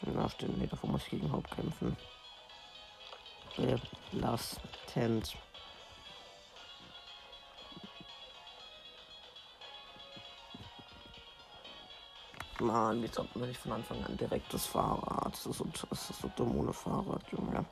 Na, 0.02 0.28
stimmt, 0.28 0.58
nee, 0.58 0.66
davor 0.66 0.90
muss 0.90 1.02
ich 1.04 1.10
gegen 1.10 1.30
Haupt 1.30 1.50
kämpfen. 1.52 1.96
Belastend. 4.12 5.36
Mann, 12.60 13.02
wie 13.02 13.08
kommt 13.08 13.36
man 13.36 13.54
von 13.54 13.72
Anfang 13.72 14.04
an 14.04 14.16
direkt 14.16 14.52
das 14.52 14.66
Fahrrad? 14.66 15.32
Das 15.32 15.46
ist 15.46 15.58
so, 15.58 15.66
das 15.90 16.10
ist 16.10 16.20
so 16.20 16.30
dumm 16.36 16.58
ohne 16.58 16.72
Fahrrad, 16.72 17.22
Junge. 17.30 17.64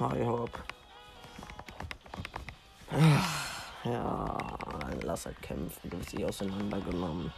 Hi, 0.00 0.24
Hop. 0.24 0.50
Ja, 3.84 4.48
lass 5.02 5.26
halt 5.26 5.40
kämpfen. 5.42 5.90
Du 5.90 5.98
bist 5.98 6.14
eh 6.14 6.24
auseinandergenommen. 6.24 7.32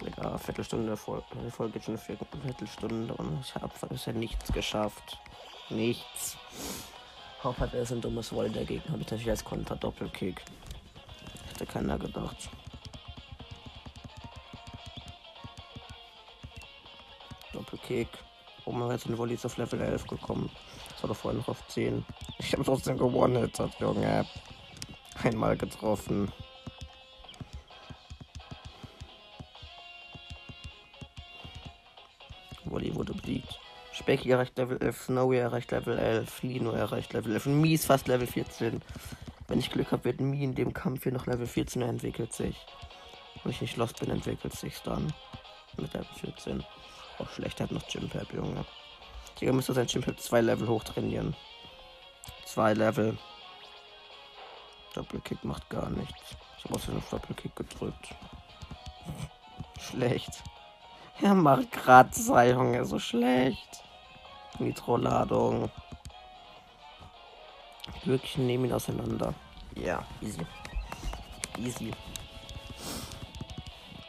Digga, 0.00 0.38
Viertelstunde, 0.38 0.96
Vol 0.96 1.22
die 1.34 1.50
Folge 1.50 1.74
geht 1.74 1.84
schon 1.84 1.98
eine 1.98 2.42
Viertelstunde 2.42 3.14
und 3.14 3.40
ich 3.40 3.54
habe 3.54 3.70
bisher 3.88 4.12
nichts 4.12 4.52
geschafft. 4.52 5.18
Nichts. 5.68 6.36
Haupt 7.42 7.58
hat 7.58 7.72
erst 7.72 7.92
ein 7.92 8.02
dummes 8.02 8.32
Volley 8.32 8.52
dagegen, 8.52 8.82
habe 8.90 9.00
ich 9.00 9.10
natürlich 9.10 9.30
als 9.30 9.44
Konter 9.44 9.74
Doppelkick. 9.76 10.42
Hätte 11.48 11.64
keiner 11.64 11.98
gedacht. 11.98 12.50
Doppelkick. 17.54 18.08
Oh, 18.66 18.72
man 18.72 18.90
jetzt 18.90 19.06
in 19.06 19.16
Volley 19.16 19.38
auf 19.42 19.56
Level 19.56 19.80
11 19.80 20.06
gekommen. 20.06 20.50
Das 20.90 21.02
war 21.02 21.08
doch 21.08 21.16
vorhin 21.16 21.40
noch 21.40 21.48
auf 21.48 21.66
10. 21.68 22.04
Ich 22.38 22.52
habe 22.52 22.62
trotzdem 22.62 22.98
gewonnen, 22.98 23.50
Junge. 23.78 24.26
Einmal 25.22 25.56
getroffen. 25.56 26.30
Volley 32.64 32.94
wurde 32.94 33.14
besiegt. 33.14 33.58
Specky 34.00 34.30
erreicht 34.30 34.56
Level 34.56 34.80
11, 34.80 35.02
Snowy 35.02 35.36
erreicht 35.36 35.70
Level 35.72 35.98
11, 35.98 36.42
Lino 36.42 36.70
erreicht 36.70 37.12
Level 37.12 37.34
11 37.34 37.46
und 37.46 37.60
Mies 37.60 37.84
fast 37.84 38.08
Level 38.08 38.26
14. 38.26 38.80
Wenn 39.46 39.58
ich 39.58 39.70
Glück 39.70 39.92
habe, 39.92 40.04
wird 40.04 40.22
Mii 40.22 40.42
in 40.42 40.54
dem 40.54 40.72
Kampf 40.72 41.02
hier 41.02 41.12
noch 41.12 41.26
Level 41.26 41.46
14 41.46 41.82
entwickelt 41.82 42.32
sich. 42.32 42.56
Wenn 43.44 43.52
ich 43.52 43.60
nicht 43.60 43.76
lost 43.76 44.00
bin, 44.00 44.10
entwickelt 44.10 44.54
sich 44.54 44.80
dann 44.84 45.12
mit 45.76 45.92
Level 45.92 46.14
14. 46.18 46.64
Auch 47.18 47.28
schlecht 47.28 47.60
hat 47.60 47.72
noch 47.72 47.86
Gympap, 47.88 48.32
Junge. 48.32 48.64
Digga 49.38 49.52
müsste 49.52 49.74
sein 49.74 49.86
Gympap 49.86 50.18
zwei 50.18 50.40
Level 50.40 50.66
hoch 50.66 50.82
trainieren. 50.82 51.36
Zwei 52.46 52.72
Level. 52.72 53.18
Doppelkick 54.94 55.44
macht 55.44 55.68
gar 55.68 55.90
nichts. 55.90 56.36
Ich 56.56 56.64
habe 56.64 56.76
außerdem 56.76 56.96
auf 56.96 57.10
Doppelkick 57.10 57.54
gedrückt. 57.54 58.14
schlecht. 59.78 60.30
Er 61.22 61.34
macht 61.34 61.70
gerade 61.72 62.10
zwei, 62.12 62.48
Junge, 62.48 62.82
so 62.86 62.98
schlecht. 62.98 63.84
Nitro-Ladung. 64.60 65.70
Wirklich 68.04 68.38
nehmen 68.38 68.66
ihn 68.66 68.72
auseinander. 68.72 69.34
Ja, 69.74 70.04
easy. 70.20 70.46
Easy. 71.58 71.90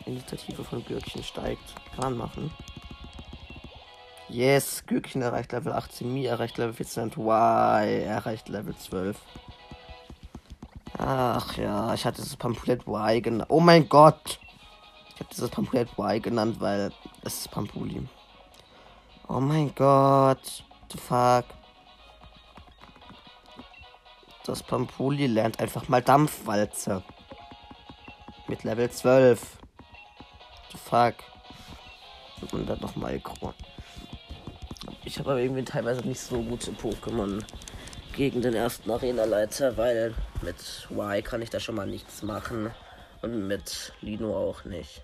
Initiative 0.05 0.63
von 0.63 0.83
Gürkchen 0.85 1.23
steigt. 1.23 1.73
Kann 1.95 2.03
man 2.03 2.17
machen. 2.17 2.51
Yes, 4.29 4.85
Gürkchen 4.85 5.21
erreicht 5.21 5.51
Level 5.51 5.73
18, 5.73 6.13
Mi 6.13 6.25
erreicht 6.25 6.57
Level 6.57 6.73
14 6.73 7.03
und 7.03 7.17
Y 7.17 8.03
erreicht 8.03 8.47
Level 8.47 8.75
12. 8.75 9.17
Ach 10.97 11.57
ja, 11.57 11.93
ich 11.93 12.05
hatte 12.05 12.21
das 12.21 12.37
Pamphlet 12.37 12.87
Y 12.87 13.21
genannt. 13.21 13.49
Oh 13.49 13.59
mein 13.59 13.89
Gott! 13.89 14.39
Ich 15.09 15.19
habe 15.19 15.29
dieses 15.31 15.49
Pamphlet 15.49 15.89
Y 15.97 16.21
genannt, 16.21 16.57
weil 16.59 16.93
es 17.23 17.39
ist 17.39 17.51
Pampuli. 17.51 18.07
Oh 19.33 19.39
mein 19.39 19.73
Gott. 19.73 20.61
The 20.91 20.97
fuck. 20.97 21.45
Das 24.43 24.61
Pampuli 24.61 25.27
lernt 25.27 25.57
einfach 25.61 25.87
mal 25.87 26.01
Dampfwalze. 26.01 27.01
Mit 28.49 28.65
Level 28.65 28.91
12. 28.91 29.57
The 30.73 30.77
fuck. 30.77 31.13
Und 32.51 32.67
dann 32.67 32.81
noch 32.81 32.97
Micro. 32.97 33.53
Ich 35.05 35.17
habe 35.17 35.31
aber 35.31 35.39
irgendwie 35.39 35.63
teilweise 35.63 36.05
nicht 36.05 36.19
so 36.19 36.41
gute 36.41 36.71
Pokémon 36.71 37.41
gegen 38.13 38.41
den 38.41 38.53
ersten 38.53 38.91
Arena-Leiter, 38.91 39.77
weil 39.77 40.13
mit 40.41 40.89
Y 40.89 41.23
kann 41.23 41.41
ich 41.41 41.49
da 41.49 41.61
schon 41.61 41.75
mal 41.75 41.87
nichts 41.87 42.21
machen. 42.21 42.71
Und 43.21 43.47
mit 43.47 43.93
Lino 44.01 44.35
auch 44.35 44.65
nicht. 44.65 45.03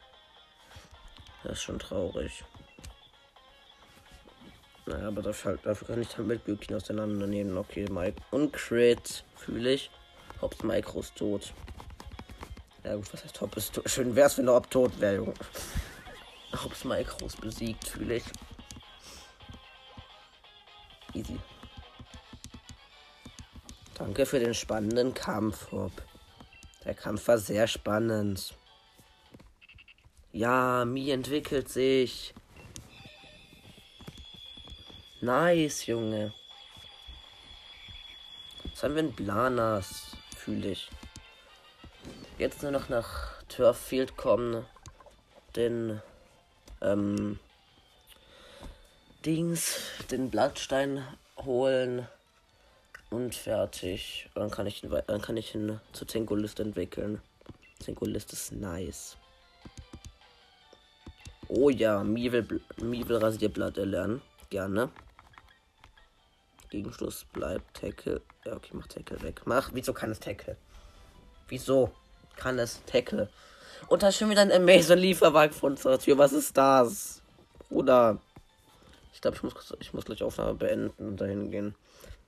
Das 1.44 1.54
ist 1.54 1.64
schon 1.64 1.80
traurig. 1.80 2.44
Naja, 4.88 5.10
aber 5.10 5.22
dafür, 5.22 5.60
dafür 5.62 5.88
kann 5.88 6.02
ich 6.02 6.08
dann 6.08 6.28
mit 6.28 6.46
Glückchen 6.46 6.78
auseinandernehmen. 6.78 7.58
Okay, 7.58 7.88
Mike 7.90 8.22
und 8.32 8.54
Crit 8.54 9.26
fühle 9.36 9.74
ich. 9.74 9.92
Hops 10.42 10.64
Micro 10.64 11.02
ist 11.02 11.16
tot. 11.16 11.54
Ja 12.86 12.96
gut, 12.96 13.12
was 13.12 13.22
heißt 13.22 13.42
Hop 13.42 13.58
ist 13.58 13.74
tot? 13.74 13.90
Schön 13.90 14.16
wär's, 14.16 14.38
wenn 14.38 14.48
er 14.48 14.54
Hop 14.54 14.72
tot 14.72 14.98
wäre, 15.02 15.16
Junge. 15.16 15.34
Hops 16.64 16.86
Micro 16.86 17.26
ist 17.26 17.42
besiegt, 17.42 17.86
fühle 17.86 18.16
ich. 18.16 18.24
Easy. 21.14 21.38
Danke 23.96 24.26
für 24.26 24.40
den 24.40 24.54
spannenden 24.54 25.14
Kampf, 25.14 25.70
Hop. 25.74 25.92
Der 26.86 26.94
Kampf 26.94 27.28
war 27.28 27.38
sehr 27.40 27.68
spannend. 27.68 28.54
Ja, 30.32 30.86
Mi 30.86 31.10
entwickelt 31.10 31.68
sich. 31.68 32.34
Nice, 35.20 35.88
Junge. 35.88 36.32
Jetzt 38.64 38.84
haben 38.84 38.94
wir 38.94 39.02
einen 39.02 39.14
Blanas, 39.14 40.16
fühle 40.36 40.70
ich. 40.70 40.92
Jetzt 42.38 42.62
nur 42.62 42.72
noch 42.72 42.90
nach 42.90 43.42
Turffield 43.50 44.16
kommen. 44.16 44.64
Den, 45.56 46.04
ähm, 46.82 47.40
Dings, 49.26 49.80
den 50.12 50.30
Blattstein 50.30 51.04
holen 51.38 52.08
und 53.10 53.34
fertig. 53.34 54.30
Dann 54.36 54.52
kann 54.52 54.68
ich 54.68 54.84
ihn, 54.84 54.92
dann 55.08 55.22
kann 55.22 55.36
ich 55.36 55.56
ihn 55.56 55.80
zur 55.94 56.08
Zinkolist 56.08 56.60
entwickeln. 56.60 57.24
Zinkolist 57.80 58.34
ist 58.34 58.52
nice. 58.52 59.18
Oh 61.48 61.72
ja, 61.72 62.04
Mivel, 62.04 62.62
Mivel 62.78 63.18
Rasierblatt 63.18 63.80
erlernen. 63.80 64.22
Gerne. 64.52 64.92
Gegenstoß 66.70 67.26
bleibt. 67.34 67.74
Tackle. 67.76 68.22
Ja, 68.46 68.56
okay, 68.56 68.72
mach 68.74 68.88
Tackle 68.88 69.22
weg. 69.22 69.42
Mach. 69.46 69.72
Wieso 69.74 69.94
kann 69.94 70.12
es 70.12 70.20
Tackle? 70.20 70.58
Wieso 71.48 71.92
kann 72.36 72.60
es 72.60 72.82
Tackle? 72.86 73.30
Und 73.88 74.04
da 74.04 74.10
ist 74.10 74.18
schon 74.18 74.30
wieder 74.30 74.42
ein 74.42 74.52
Amazon-Lieferwagen 74.52 75.56
von 75.56 75.74
unserer 75.74 76.00
Tür. 76.00 76.18
Was 76.18 76.34
ist 76.34 76.58
das? 76.58 77.22
Bruder. 77.70 78.20
Ich 79.14 79.22
glaube, 79.22 79.38
ich 79.38 79.44
muss, 79.44 79.76
ich 79.80 79.94
muss 79.94 80.06
gleich 80.06 80.24
Aufnahme 80.24 80.56
beenden 80.56 81.08
und 81.08 81.18
dahin 81.18 81.52
gehen. 81.52 81.76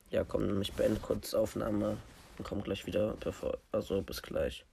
Ja, 0.09 0.23
komm, 0.23 0.61
ich 0.61 0.73
beende 0.73 0.99
kurz 0.99 1.33
Aufnahme 1.33 1.97
und 2.37 2.47
komme 2.47 2.61
gleich 2.61 2.85
wieder. 2.85 3.15
Bevor, 3.19 3.57
also 3.71 4.01
bis 4.01 4.21
gleich. 4.21 4.65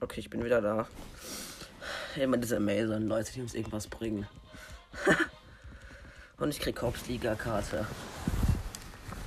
Okay, 0.00 0.20
ich 0.20 0.30
bin 0.30 0.44
wieder 0.44 0.62
da. 0.62 0.86
Immer 2.16 2.36
diese 2.36 2.56
Amazon-Leute, 2.56 3.32
die 3.32 3.40
uns 3.42 3.54
irgendwas 3.54 3.86
bringen. 3.88 4.26
und 6.38 6.50
ich 6.50 6.60
krieg 6.60 6.80
Hauptliga-Karte. 6.80 7.86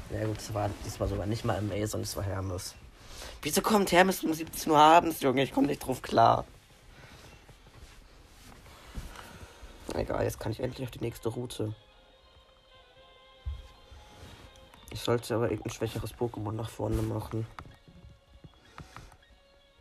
Ja 0.09 0.25
gut, 0.25 0.37
das 0.37 0.53
war 0.53 0.69
diesmal 0.85 1.07
sogar 1.07 1.25
nicht 1.25 1.45
mal 1.45 1.57
Amazon, 1.57 2.01
das 2.01 2.15
war 2.15 2.23
Hermes. 2.23 2.75
Wieso 3.41 3.61
kommt 3.61 3.91
Hermes 3.91 4.23
um 4.23 4.33
17 4.33 4.71
Uhr 4.71 4.79
abends, 4.79 5.21
Junge? 5.21 5.43
Ich 5.43 5.53
komme 5.53 5.67
nicht 5.67 5.85
drauf 5.85 6.01
klar. 6.01 6.45
Egal, 9.93 10.23
jetzt 10.23 10.39
kann 10.39 10.51
ich 10.51 10.59
endlich 10.59 10.87
auf 10.87 10.91
die 10.91 11.03
nächste 11.03 11.29
Route. 11.29 11.73
Ich 14.89 15.01
sollte 15.01 15.35
aber 15.35 15.49
irgendein 15.49 15.73
schwächeres 15.73 16.13
Pokémon 16.13 16.51
nach 16.51 16.69
vorne 16.69 17.01
machen. 17.01 17.47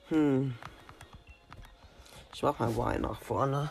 Hm. 0.08 0.56
Ich 2.32 2.42
mach 2.42 2.58
mal 2.58 2.70
Y 2.70 3.00
nach 3.00 3.20
vorne. 3.20 3.70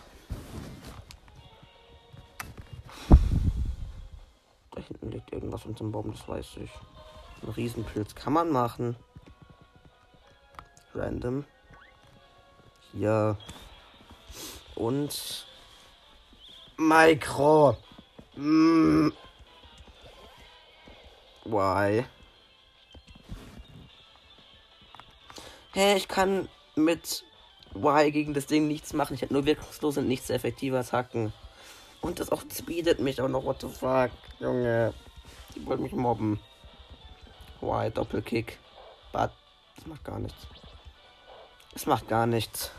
Hinten 4.89 5.11
liegt 5.11 5.31
irgendwas 5.31 5.65
unter 5.65 5.83
dem 5.83 5.91
Baum, 5.91 6.11
das 6.11 6.27
weiß 6.27 6.57
ich. 6.57 6.71
Ein 7.41 7.49
Riesenpilz 7.49 8.15
kann 8.15 8.33
man 8.33 8.49
machen. 8.49 8.95
Random. 10.93 11.45
Hier. 12.91 13.37
Und 14.75 15.47
Micro. 16.77 17.77
Mm. 18.35 19.09
Why? 21.45 22.05
Hä, 25.73 25.95
ich 25.95 26.07
kann 26.07 26.49
mit 26.75 27.23
Y 27.75 28.11
gegen 28.11 28.33
das 28.33 28.47
Ding 28.47 28.67
nichts 28.67 28.93
machen. 28.93 29.13
Ich 29.13 29.21
hätte 29.21 29.33
nur 29.33 29.45
wirkungslose 29.45 29.99
und 29.99 30.07
nicht 30.07 30.23
sehr 30.23 30.35
effektive 30.35 30.79
Attacken. 30.79 31.31
Und 32.01 32.19
das 32.19 32.31
auch 32.31 32.43
speedet 32.51 32.99
mich 32.99 33.21
auch 33.21 33.27
noch. 33.27 33.43
What 33.43 33.61
the 33.61 33.67
fuck, 33.67 34.11
Junge. 34.39 34.93
Die 35.55 35.65
wollen 35.65 35.81
mich 35.81 35.93
mobben. 35.93 36.39
Y, 37.61 37.93
Doppelkick. 37.93 38.57
But, 39.11 39.31
das 39.75 39.85
macht 39.85 40.03
gar 40.03 40.19
nichts. 40.19 40.47
Es 41.75 41.85
macht 41.85 42.07
gar 42.07 42.25
nichts. 42.25 42.71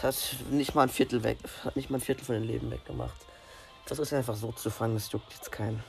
Das 0.00 0.32
hat 0.32 0.50
nicht 0.50 0.74
mal 0.74 0.84
ein 0.84 0.88
Viertel 0.88 1.22
weg, 1.22 1.38
hat 1.62 1.76
nicht 1.76 1.90
mal 1.90 1.98
ein 1.98 2.02
Viertel 2.02 2.24
von 2.24 2.34
den 2.34 2.44
Leben 2.44 2.70
weggemacht. 2.70 3.26
Das 3.86 3.98
ist 3.98 4.12
einfach 4.12 4.34
so 4.34 4.50
zu 4.52 4.70
fangen, 4.70 4.94
das 4.94 5.12
juckt 5.12 5.32
jetzt 5.34 5.52
keinen. 5.52 5.82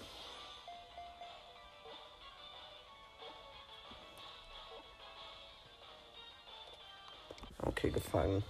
Okay, 7.59 7.89
gefangen. 7.89 8.43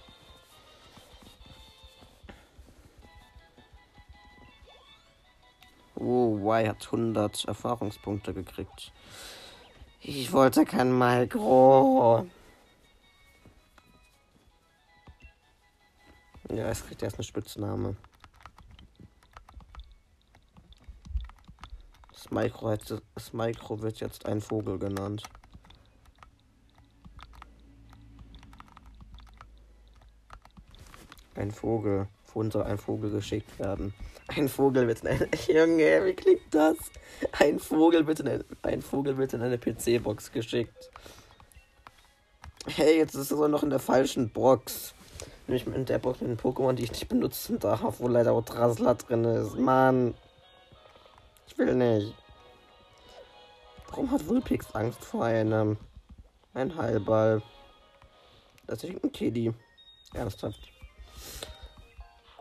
Oh, 6.04 6.36
Y 6.36 6.68
hat 6.68 6.84
100 6.86 7.44
Erfahrungspunkte 7.44 8.34
gekriegt. 8.34 8.92
Ich 10.00 10.32
wollte 10.32 10.64
kein 10.64 10.98
Micro. 10.98 12.26
Ja, 16.50 16.68
es 16.70 16.84
kriegt 16.84 17.04
erst 17.04 17.18
eine 17.18 17.24
Spitzname. 17.24 17.94
Das 22.12 22.32
Micro, 22.32 22.70
heißt, 22.70 23.00
das 23.14 23.32
Micro 23.32 23.80
wird 23.80 24.00
jetzt 24.00 24.26
ein 24.26 24.40
Vogel 24.40 24.80
genannt. 24.80 25.22
Ein 31.36 31.52
Vogel. 31.52 32.08
Von 32.24 32.50
soll 32.50 32.64
ein 32.64 32.78
Vogel 32.78 33.12
geschickt 33.12 33.56
werden. 33.60 33.94
Ein 34.34 34.48
Vogel 34.48 34.88
wird 34.88 35.02
in 35.02 35.08
eine. 35.08 35.28
Junge, 35.48 36.04
wie 36.06 36.14
klingt 36.14 36.42
das? 36.50 36.76
Ein 37.38 37.58
Vogel 37.58 38.06
wird 38.06 38.20
in 38.20 38.28
eine, 38.28 38.44
ein 38.62 38.82
Vogel 38.82 39.16
wird 39.18 39.34
in 39.34 39.42
eine 39.42 39.58
PC-Box 39.58 40.32
geschickt. 40.32 40.90
Hey, 42.66 42.98
jetzt 42.98 43.14
ist 43.14 43.30
er 43.30 43.48
noch 43.48 43.62
in 43.62 43.70
der 43.70 43.78
falschen 43.78 44.30
Box. 44.30 44.94
Nämlich 45.46 45.66
in 45.66 45.84
der 45.84 45.98
Box 45.98 46.20
mit 46.20 46.30
den 46.30 46.38
Pokémon, 46.38 46.72
die 46.74 46.84
ich 46.84 46.92
nicht 46.92 47.08
benutzen 47.08 47.58
darf, 47.58 47.82
wo 47.98 48.08
leider 48.08 48.32
auch 48.32 48.44
Drasla 48.44 48.94
drin 48.94 49.24
ist. 49.24 49.58
Mann. 49.58 50.14
Ich 51.46 51.58
will 51.58 51.74
nicht. 51.74 52.14
Warum 53.88 54.10
hat 54.10 54.26
Vulpix 54.26 54.74
Angst 54.74 55.04
vor 55.04 55.24
einem? 55.24 55.76
Ein 56.54 56.76
Heilball. 56.76 57.42
Das 58.66 58.82
ist 58.82 59.02
ein 59.02 59.12
Kiddy. 59.12 59.52
Ernsthaft. 60.14 60.71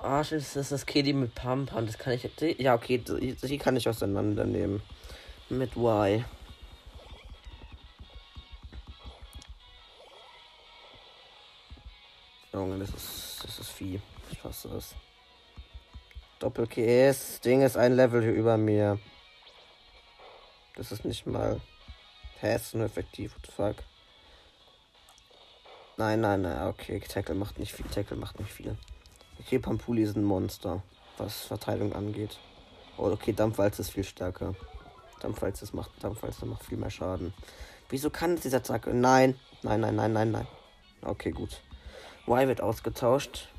Arsch 0.02 0.32
ist 0.32 0.56
das 0.56 0.70
das 0.70 0.86
Kiddy 0.86 1.14
mit 1.14 1.36
Pampan. 1.36 1.86
Das 1.86 1.98
kann 1.98 2.14
ich. 2.14 2.28
Ja, 2.60 2.74
okay, 2.74 2.98
die 2.98 3.58
kann 3.58 3.76
ich 3.76 3.88
auseinandernehmen. 3.88 4.82
Mit 5.50 5.76
Y. 5.76 6.26
Junge, 12.52 12.80
das 12.80 12.90
ist, 12.90 13.42
das 13.44 13.60
ist 13.60 13.70
Vieh. 13.70 14.02
Ich 14.32 14.40
fasse 14.40 14.70
es. 14.70 14.96
Doppelkäse. 16.40 17.40
Ding 17.42 17.62
ist 17.62 17.78
ein 17.78 17.94
Level 17.94 18.22
hier 18.22 18.34
über 18.34 18.58
mir. 18.58 19.00
Das 20.76 20.92
ist 20.92 21.06
nicht 21.06 21.28
mal. 21.28 21.62
Hä, 22.40 22.56
effektiv. 22.56 23.36
What 23.36 23.46
the 23.46 23.52
fuck? 23.52 23.76
Nein, 25.98 26.22
nein, 26.22 26.42
nein. 26.42 26.68
Okay, 26.68 27.00
Tackle 27.00 27.36
macht 27.36 27.60
nicht 27.60 27.72
viel. 27.72 27.86
Tackle 27.86 28.18
macht 28.18 28.40
nicht 28.40 28.52
viel. 28.52 28.76
Okay, 29.46 29.58
Pampuli 29.60 30.04
ist 30.04 30.16
ein 30.16 30.24
Monster, 30.24 30.84
was 31.18 31.42
Verteilung 31.42 31.94
angeht. 31.94 32.38
Oh, 32.98 33.10
okay, 33.10 33.34
Dampfwalze 33.34 33.82
ist 33.82 33.90
viel 33.90 34.04
stärker. 34.04 34.54
Dampfwalze 35.20 35.68
macht, 35.76 35.92
Dampfwalze 36.00 36.46
macht 36.46 36.64
viel 36.64 36.78
mehr 36.78 36.92
Schaden. 36.92 37.34
Wieso 37.90 38.10
kann 38.12 38.36
dieser 38.36 38.58
Attacke? 38.58 38.94
Nein, 38.94 39.38
nein, 39.64 39.82
nein, 39.82 39.96
nein, 39.96 40.14
nein, 40.14 40.32
nein. 40.32 40.48
Okay, 41.02 41.32
gut. 41.32 41.62
Y 42.28 42.48
wird 42.48 42.62
ausgetauscht. 42.62 43.50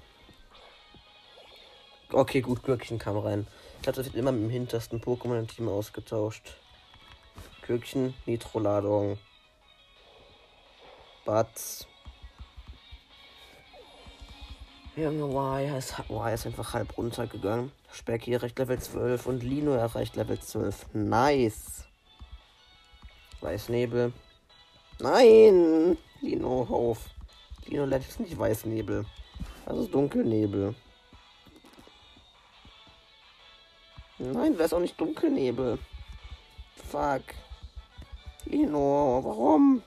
Okay, 2.13 2.43
gut, 2.43 2.63
Gürkchen 2.63 2.99
kam 2.99 3.19
rein. 3.19 3.47
Ich 3.77 3.83
glaube, 3.83 3.97
das 3.97 4.07
wird 4.07 4.15
immer 4.15 4.33
mit 4.33 4.43
dem 4.43 4.51
hintersten 4.51 5.01
Pokémon 5.01 5.39
im 5.39 5.49
Team 5.49 5.69
ausgetauscht. 5.69 6.57
Gürkchen, 7.67 8.15
Nitro-Ladung. 8.27 9.19
Batz. 11.25 11.87
Junge, 14.95 15.25
Y 15.25 15.79
ist, 15.79 15.95
y 16.11 16.35
ist 16.35 16.47
einfach 16.47 16.75
halb 16.75 16.99
runtergegangen. 16.99 17.73
Specky 17.91 18.35
erreicht 18.35 18.59
Level 18.59 18.79
12 18.79 19.25
und 19.27 19.43
Lino 19.43 19.73
erreicht 19.73 20.17
Level 20.17 20.39
12. 20.39 20.93
Nice. 20.93 21.87
Weißnebel. 23.41 24.13
Nein! 25.01 25.97
Lino, 26.21 26.67
auf. 26.69 27.09
Lino 27.65 27.87
leider 27.87 28.07
ist 28.07 28.21
nicht 28.21 28.39
Weißnebel. 28.39 29.07
Das 29.65 29.79
ist 29.79 29.95
Dunkelnebel. 29.95 30.75
Nein, 34.19 34.57
das 34.59 34.67
ist 34.67 34.75
auch 34.75 34.81
nicht 34.81 35.01
Dunkelnebel. 35.01 35.79
Fuck. 36.91 37.23
Lino, 38.45 39.21
warum? 39.25 39.83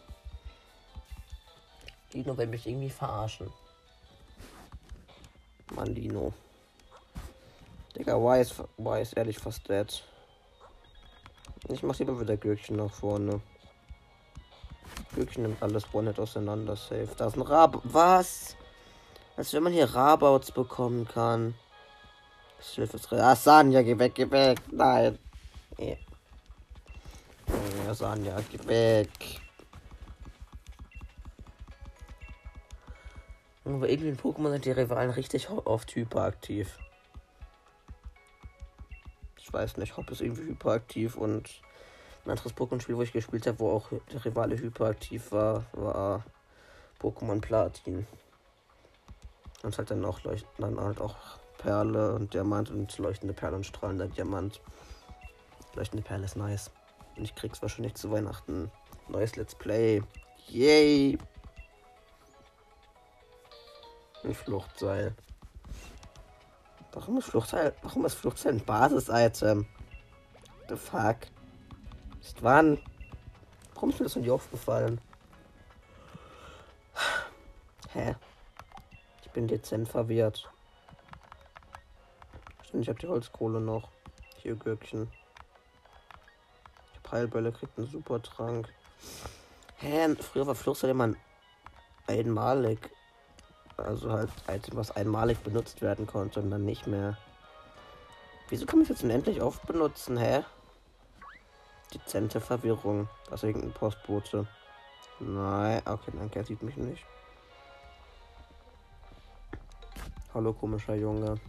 Lino 2.12 2.36
will 2.36 2.48
mich 2.48 2.66
irgendwie 2.66 2.90
verarschen. 2.90 3.54
Mann, 5.74 5.88
Lino. 5.88 6.34
Digga, 7.96 8.16
why 8.18 8.42
ist, 8.42 8.56
why 8.78 9.02
ist 9.02 9.14
ehrlich 9.14 9.40
fast 9.40 9.68
dead. 9.70 10.04
Ich 11.70 11.82
mach 11.82 11.98
lieber 11.98 12.20
wieder 12.20 12.38
Gürkchen 12.38 12.76
nach 12.76 12.92
vorne. 12.92 13.42
Gürkchen 15.16 15.44
nimmt 15.44 15.64
alles 15.64 15.86
Bonnet 15.86 16.20
auseinander. 16.20 16.76
Safe. 16.76 17.10
Da 17.18 17.28
ist 17.28 17.38
ein 17.38 17.42
Rab. 17.42 17.82
Was? 17.84 18.56
Als 19.38 19.54
wenn 19.54 19.64
man 19.64 19.74
hier 19.74 19.94
Rabauts 19.94 20.52
bekommen 20.52 21.08
kann. 21.08 21.56
Ah, 23.12 23.36
Sanja, 23.36 23.82
geh 23.82 23.98
weg, 23.98 24.16
geh 24.16 24.30
weg. 24.30 24.60
Nein. 24.72 25.18
Ja, 27.86 27.94
Sanja, 27.94 28.38
geh 28.52 28.68
weg. 28.68 29.10
Aber 33.66 33.90
irgendwie 33.90 34.10
in 34.10 34.18
Pokémon 34.18 34.52
sind 34.52 34.66
die 34.66 34.72
Rivalen 34.72 35.10
richtig 35.10 35.50
oft 35.50 35.96
hyperaktiv. 35.96 36.78
Ich 39.38 39.52
weiß 39.52 39.78
nicht, 39.78 39.98
Hop 39.98 40.10
ist 40.12 40.22
irgendwie 40.22 40.44
hyperaktiv 40.44 41.18
und 41.18 41.50
ein 42.26 42.32
anderes 42.32 42.56
Pokémon-Spiel, 42.56 42.96
wo 42.96 43.02
ich 43.02 43.12
gespielt 43.12 43.48
habe, 43.48 43.60
wo 43.60 43.72
auch 43.72 43.90
der 44.12 44.24
Rivale 44.24 44.58
hyperaktiv 44.58 45.32
war, 45.32 45.66
war 45.74 46.24
Pokémon 47.00 47.42
Platin. 47.42 48.08
Und 49.64 49.78
halt 49.78 49.90
dann 49.90 50.06
auch 50.06 50.24
leuchten 50.24 50.50
dann 50.60 50.80
halt 50.80 51.02
auch 51.02 51.16
Perle 51.58 52.14
und 52.14 52.34
Diamant 52.34 52.70
und 52.70 52.96
leuchtende 53.00 53.34
Perle 53.34 53.56
und 53.56 53.66
strahlender 53.66 54.08
Diamant. 54.08 54.62
Leuchtende 55.74 56.04
Perle 56.04 56.26
ist 56.26 56.36
nice. 56.36 56.70
Und 57.16 57.24
ich 57.24 57.34
krieg's 57.34 57.62
wahrscheinlich 57.62 57.96
zu 57.96 58.12
Weihnachten. 58.12 58.72
Neues 59.08 59.36
Let's 59.36 59.56
Play. 59.56 60.04
Yay! 60.48 61.18
Ein 64.26 64.34
Fluchtseil. 64.34 65.16
Warum 66.94 67.18
ist 67.20 67.28
Fluchtseil? 67.28 67.76
Warum 67.84 68.06
ist 68.06 68.16
Fluchtseil 68.16 68.54
ein 68.54 68.66
Basis-Item? 68.66 69.68
The 70.68 70.76
fuck? 70.76 71.18
Ist 72.22 72.42
wann? 72.42 72.80
Warum 73.76 73.92
ist 73.92 74.00
mir 74.00 74.06
das 74.06 74.16
nie 74.16 74.32
aufgefallen? 74.32 75.00
Hä? 77.94 78.16
Ich 79.22 79.30
bin 79.30 79.48
dezent 79.48 79.88
verwirrt. 79.88 80.50
Stimmt, 82.64 82.82
ich 82.82 82.90
habe 82.90 83.00
die 83.00 83.08
Holzkohle 83.08 83.62
noch. 83.62 83.92
Hier 84.38 84.56
Gürkchen. 84.56 85.12
Die 86.96 87.00
Peilbälle 87.04 87.52
kriegt 87.52 87.78
einen 87.78 87.88
super 87.88 88.24
Trank. 88.24 88.74
Hä? 89.76 90.16
Früher 90.16 90.48
war 90.48 90.56
Fluchtseil 90.56 90.90
immer 90.90 91.14
einmalig. 92.08 92.95
Also 93.78 94.12
halt 94.12 94.32
Item, 94.48 94.78
was 94.78 94.92
einmalig 94.92 95.40
benutzt 95.40 95.82
werden 95.82 96.08
konnte 96.08 96.40
und 96.40 96.50
dann 96.50 96.64
nicht 96.66 96.88
mehr. 96.88 97.18
Wieso 98.50 98.66
kann 98.66 98.80
man 98.80 98.84
es 98.84 98.90
jetzt 98.90 99.04
unendlich 99.04 99.42
oft 99.42 99.66
benutzen, 99.68 100.18
hä? 100.18 100.44
Dezente 101.94 102.40
Verwirrung. 102.40 103.10
Das 103.30 103.44
ist 103.44 103.48
irgendein 103.48 103.74
Postbote. 103.74 104.48
Nein, 105.20 105.82
okay, 105.86 106.12
danke, 106.14 106.40
er 106.40 106.46
sieht 106.46 106.62
mich 106.62 106.78
nicht. 106.78 107.06
Hallo, 110.34 110.54
komischer 110.54 110.96
Junge. 110.96 111.40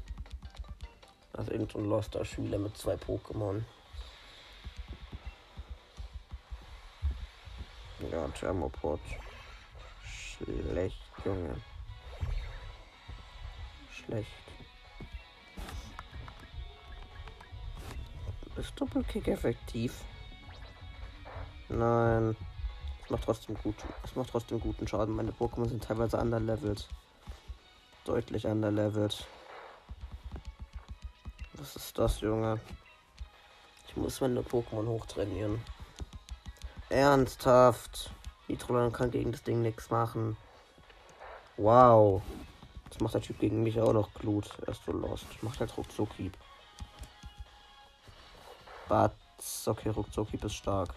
Das 1.32 1.46
ist 1.46 1.52
irgendein 1.52 1.84
loster 1.84 2.24
Schüler 2.24 2.58
mit 2.58 2.76
zwei 2.76 2.94
Pokémon. 2.94 3.62
Ja, 8.10 8.28
Thermopod. 8.28 9.00
Schlecht, 10.04 11.00
Junge 11.24 11.56
schlecht. 14.06 14.30
Ist 18.56 18.80
Doppelkick 18.80 19.28
effektiv? 19.28 20.02
Nein. 21.68 22.36
Es 23.04 23.10
macht 23.10 23.24
trotzdem 23.24 23.56
gut. 23.62 23.76
Es 24.02 24.16
macht 24.16 24.30
trotzdem 24.30 24.60
guten 24.60 24.88
Schaden. 24.88 25.14
Meine 25.14 25.32
Pokémon 25.32 25.68
sind 25.68 25.84
teilweise 25.84 26.16
underlevelt. 26.16 26.88
Deutlich 28.04 28.46
underlevelt. 28.46 29.26
Was 31.54 31.76
ist 31.76 31.98
das, 31.98 32.20
Junge? 32.20 32.60
Ich 33.88 33.96
muss 33.96 34.20
meine 34.20 34.40
Pokémon 34.40 34.86
hochtrainieren. 34.86 35.60
Ernsthaft. 36.88 38.10
Nitrolan 38.48 38.92
kann 38.92 39.10
gegen 39.10 39.32
das 39.32 39.42
Ding 39.42 39.62
nichts 39.62 39.90
machen. 39.90 40.36
Wow. 41.56 42.22
Jetzt 42.86 43.00
macht 43.00 43.14
der 43.14 43.22
Typ 43.22 43.38
gegen 43.38 43.62
mich 43.62 43.80
auch 43.80 43.92
noch 43.92 44.12
Glut. 44.14 44.48
Er 44.62 44.68
ist 44.68 44.84
so 44.84 44.92
lost. 44.92 45.26
Macht 45.42 45.60
halt 45.60 45.76
Ruckzuck-Hieb. 45.76 46.36
Batz. 48.88 49.66
Okay, 49.66 49.90
Ruckzuck-Hieb 49.90 50.44
ist 50.44 50.54
stark. 50.54 50.94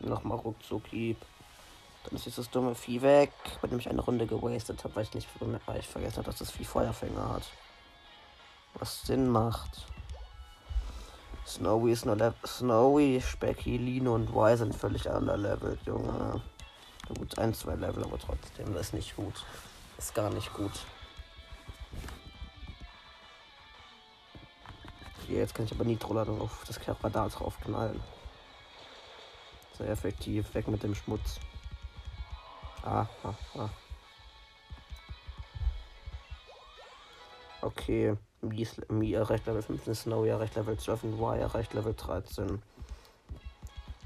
Nochmal 0.00 0.38
Ruckzuck-Hieb. 0.38 1.18
Dann 2.04 2.16
ist 2.16 2.26
jetzt 2.26 2.38
das 2.38 2.50
dumme 2.50 2.74
Vieh 2.74 3.02
weg, 3.02 3.32
bei 3.60 3.68
dem 3.68 3.78
ich 3.78 3.88
eine 3.88 4.00
Runde 4.00 4.26
gewastet 4.26 4.82
habe, 4.82 4.96
weil 4.96 5.04
ich 5.04 5.14
nicht 5.14 5.28
weil 5.66 5.78
ich 5.78 5.86
vergessen 5.86 6.16
habe, 6.16 6.26
dass 6.26 6.38
das 6.38 6.50
Vieh 6.50 6.64
Feuerfänger 6.64 7.34
hat. 7.34 7.44
Was 8.74 9.02
Sinn 9.02 9.28
macht. 9.28 9.86
Snowy 11.46 11.92
ist 11.92 12.06
nur 12.06 12.34
Snowy, 12.46 13.20
Specky, 13.20 13.76
Lino 13.76 14.14
und 14.14 14.30
Y 14.30 14.56
sind 14.56 14.74
völlig 14.74 15.08
underlevelt, 15.08 15.80
Junge. 15.84 16.40
Gut, 17.18 17.38
ein, 17.38 17.54
zwei 17.54 17.74
Level, 17.74 18.04
aber 18.04 18.18
trotzdem, 18.18 18.72
das 18.74 18.88
ist 18.88 18.94
nicht 18.94 19.16
gut. 19.16 19.44
Ist 19.98 20.14
gar 20.14 20.30
nicht 20.30 20.52
gut. 20.54 20.72
Hier, 25.26 25.38
jetzt 25.38 25.54
kann 25.54 25.66
ich 25.66 25.72
aber 25.72 25.84
Nitro-Ladung 25.84 26.40
auf 26.40 26.64
das 26.66 26.80
Radar 27.02 27.28
drauf 27.28 27.58
knallen. 27.60 28.02
Sehr 29.78 29.88
effektiv, 29.88 30.54
weg 30.54 30.68
mit 30.68 30.82
dem 30.82 30.94
Schmutz. 30.94 31.38
Ah, 32.82 33.06
ah, 33.22 33.34
ah. 33.56 33.68
Okay, 37.60 38.16
Mi 38.40 39.12
erreicht 39.12 39.46
Level 39.46 39.62
15, 39.62 39.94
Snowy 39.94 40.30
erreicht 40.30 40.56
Level 40.56 40.76
12 40.76 41.04
und 41.04 41.12
Y 41.14 41.38
erreicht 41.38 41.74
Level 41.74 41.94
13. 41.94 42.60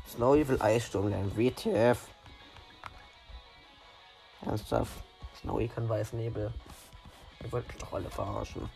Snowy 0.09 0.47
will 0.47 0.61
Eissturm 0.61 1.09
lernen. 1.09 1.35
WTF. 1.37 1.99
Ernsthaft? 4.47 4.93
Snowy 5.41 5.69
kann 5.69 5.89
Weißnebel. 5.89 6.53
Ihr 7.43 7.53
wollt 7.53 7.67
mich 7.69 7.77
doch 7.79 7.93
alle 7.93 8.09
verarschen. 8.09 8.69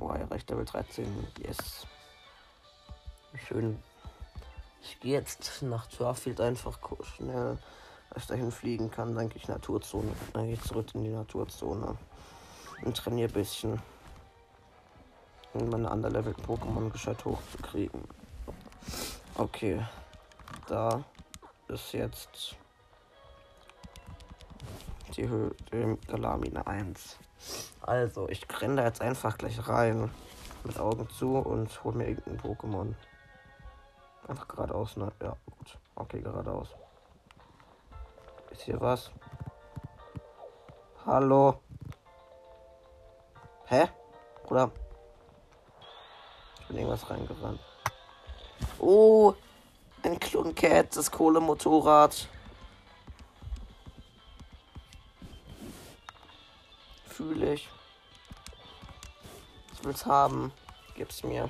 Oh, 0.00 0.10
er 0.10 0.30
reicht 0.30 0.50
Level 0.50 0.64
13. 0.64 1.06
Yes. 1.38 1.86
Schön. 3.46 3.82
Ich 4.82 5.00
gehe 5.00 5.14
jetzt 5.14 5.62
nach 5.62 5.86
Turfield 5.86 6.40
einfach 6.40 6.78
schnell, 7.16 7.58
dass 8.10 8.24
ich 8.24 8.28
dahin 8.28 8.52
fliegen 8.52 8.90
kann. 8.90 9.14
Dann 9.14 9.28
gehe 9.28 9.38
ich 9.38 9.48
Naturzone. 9.48 10.12
Dann 10.34 10.44
gehe 10.44 10.54
ich 10.54 10.62
zurück 10.62 10.88
in 10.94 11.04
die 11.04 11.10
Naturzone. 11.10 11.96
Und 12.82 12.96
trainiere 12.96 13.30
ein 13.30 13.34
bisschen. 13.34 13.80
Um 15.54 15.70
meine 15.70 15.88
underlevelten 15.88 16.44
Pokémon 16.44 16.90
gescheit 16.90 17.24
hochzukriegen. 17.24 18.02
Okay. 19.36 19.84
Da 20.66 21.04
ist 21.68 21.92
jetzt 21.92 22.56
die 25.16 25.28
Höhe 25.28 25.54
Galamine 26.06 26.66
1. 26.66 27.18
Also, 27.80 28.28
ich 28.28 28.46
renne 28.60 28.76
da 28.76 28.84
jetzt 28.84 29.00
einfach 29.00 29.38
gleich 29.38 29.68
rein. 29.68 30.10
Mit 30.64 30.78
Augen 30.78 31.08
zu 31.10 31.36
und 31.36 31.84
hol 31.84 31.92
mir 31.92 32.08
irgendein 32.08 32.40
Pokémon. 32.40 32.94
Einfach 34.26 34.48
geradeaus, 34.48 34.96
ne? 34.96 35.12
Ja, 35.20 35.36
gut. 35.44 35.78
Okay, 35.94 36.22
geradeaus. 36.22 36.68
Ist 38.50 38.62
hier 38.62 38.80
was? 38.80 39.10
Hallo? 41.04 41.60
Hä? 43.66 43.88
Oder? 44.48 44.70
Ich 46.60 46.68
bin 46.68 46.78
irgendwas 46.78 47.10
reingerannt. 47.10 47.60
Oh, 48.78 49.34
ein 50.04 50.20
Klunket, 50.20 50.96
das 50.96 51.10
Kohlemotorrad. 51.10 52.28
Fühle 57.06 57.54
ich. 57.54 57.68
Ich 59.72 59.84
will's 59.84 60.04
haben. 60.04 60.52
Gib's 60.94 61.22
mir. 61.22 61.48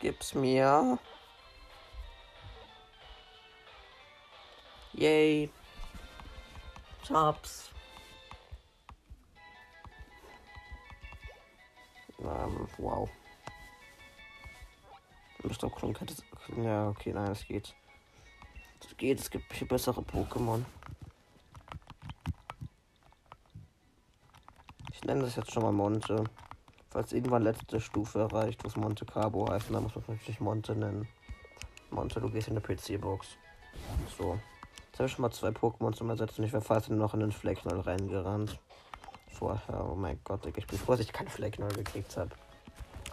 Gib's 0.00 0.34
mir. 0.34 0.98
Yay. 4.94 5.50
Tops. 7.06 7.70
Ähm, 12.18 12.68
wow. 12.78 13.08
Stockklon 15.50 15.94
könnte. 15.94 16.14
Ja, 16.62 16.88
okay, 16.88 17.12
nein, 17.12 17.32
es 17.32 17.46
geht. 17.46 17.74
Es 18.84 18.96
geht, 18.96 19.20
es 19.20 19.30
gibt 19.30 19.52
viel 19.52 19.66
bessere 19.66 20.00
Pokémon. 20.00 20.64
Ich 24.92 25.04
nenne 25.04 25.22
das 25.22 25.36
jetzt 25.36 25.52
schon 25.52 25.62
mal 25.62 25.72
Monte. 25.72 26.24
Falls 26.90 27.12
irgendwann 27.12 27.42
letzte 27.42 27.80
Stufe 27.80 28.18
erreicht, 28.18 28.64
was 28.64 28.76
Monte 28.76 29.06
Carbo 29.06 29.48
heißt, 29.48 29.70
dann 29.70 29.82
muss 29.82 29.94
man 29.94 30.04
natürlich 30.08 30.40
Monte 30.40 30.74
nennen. 30.74 31.08
Monte, 31.90 32.20
du 32.20 32.28
gehst 32.30 32.48
in 32.48 32.56
eine 32.56 32.60
PC-Box. 32.60 33.28
So. 34.18 34.38
Jetzt 34.86 34.98
habe 34.98 35.06
ich 35.06 35.12
schon 35.12 35.22
mal 35.22 35.30
zwei 35.30 35.48
Pokémon 35.48 35.92
zum 35.94 36.10
Ersetzen. 36.10 36.42
Ich 36.42 36.52
wäre 36.52 36.62
fast 36.62 36.90
noch 36.90 37.14
in 37.14 37.20
den 37.20 37.32
Flecknoll 37.32 37.80
reingerannt. 37.80 38.58
Vorher, 39.32 39.88
oh 39.88 39.94
mein 39.94 40.20
Gott, 40.24 40.44
ich 40.44 40.66
bin 40.66 40.78
froh, 40.78 40.92
dass 40.92 41.00
ich 41.00 41.12
keine 41.12 41.30
Flecknoll 41.30 41.72
gekriegt 41.72 42.16
habe. 42.16 42.30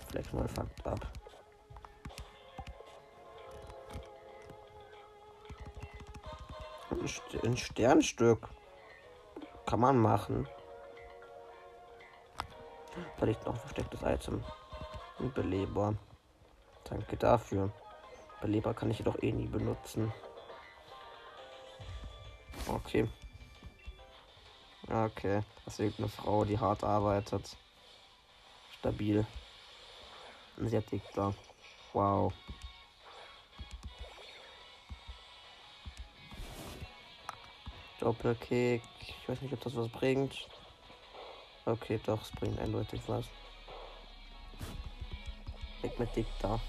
Flecknoll 0.09 0.47
fuckt 0.47 0.87
ab. 0.87 1.07
Ein 7.43 7.58
Sternstück. 7.58 8.50
Kann 9.65 9.80
man 9.80 9.98
machen. 9.98 10.48
Liegt 13.22 13.46
noch 13.46 13.54
ein 13.54 13.60
verstecktes 13.60 14.02
Item. 14.04 14.43
Ein 15.20 15.34
Beleber. 15.34 15.96
Danke 16.89 17.17
dafür. 17.17 17.72
Beleber 18.41 18.74
kann 18.74 18.91
ich 18.91 19.00
jedoch 19.00 19.22
eh 19.22 19.32
nie 19.32 19.48
benutzen. 19.48 20.13
Okay. 22.67 23.10
Okay. 24.89 25.43
Das 25.65 25.80
ist 25.80 26.00
eine 26.00 26.08
Frau, 26.08 26.46
die 26.46 26.60
hart 26.60 26.84
arbeitet. 26.84 27.58
Stabil. 28.80 29.26
Und 30.58 30.70
sie 30.70 30.80
dick 30.80 31.04
da. 31.13 31.34
Wow. 31.93 32.34
Doppelkick. 37.99 38.81
Ich 38.99 39.29
weiß 39.29 39.41
nicht, 39.41 39.53
ob 39.53 39.62
das 39.62 39.75
was 39.75 39.89
bringt. 39.89 40.47
Okay, 41.65 41.99
doch, 42.05 42.21
es 42.21 42.31
bringt 42.31 42.60
eindeutig 42.60 43.01
was. 43.07 43.25
Weg 45.81 45.99
mit 45.99 46.15
Dick 46.15 46.27
da. 46.41 46.60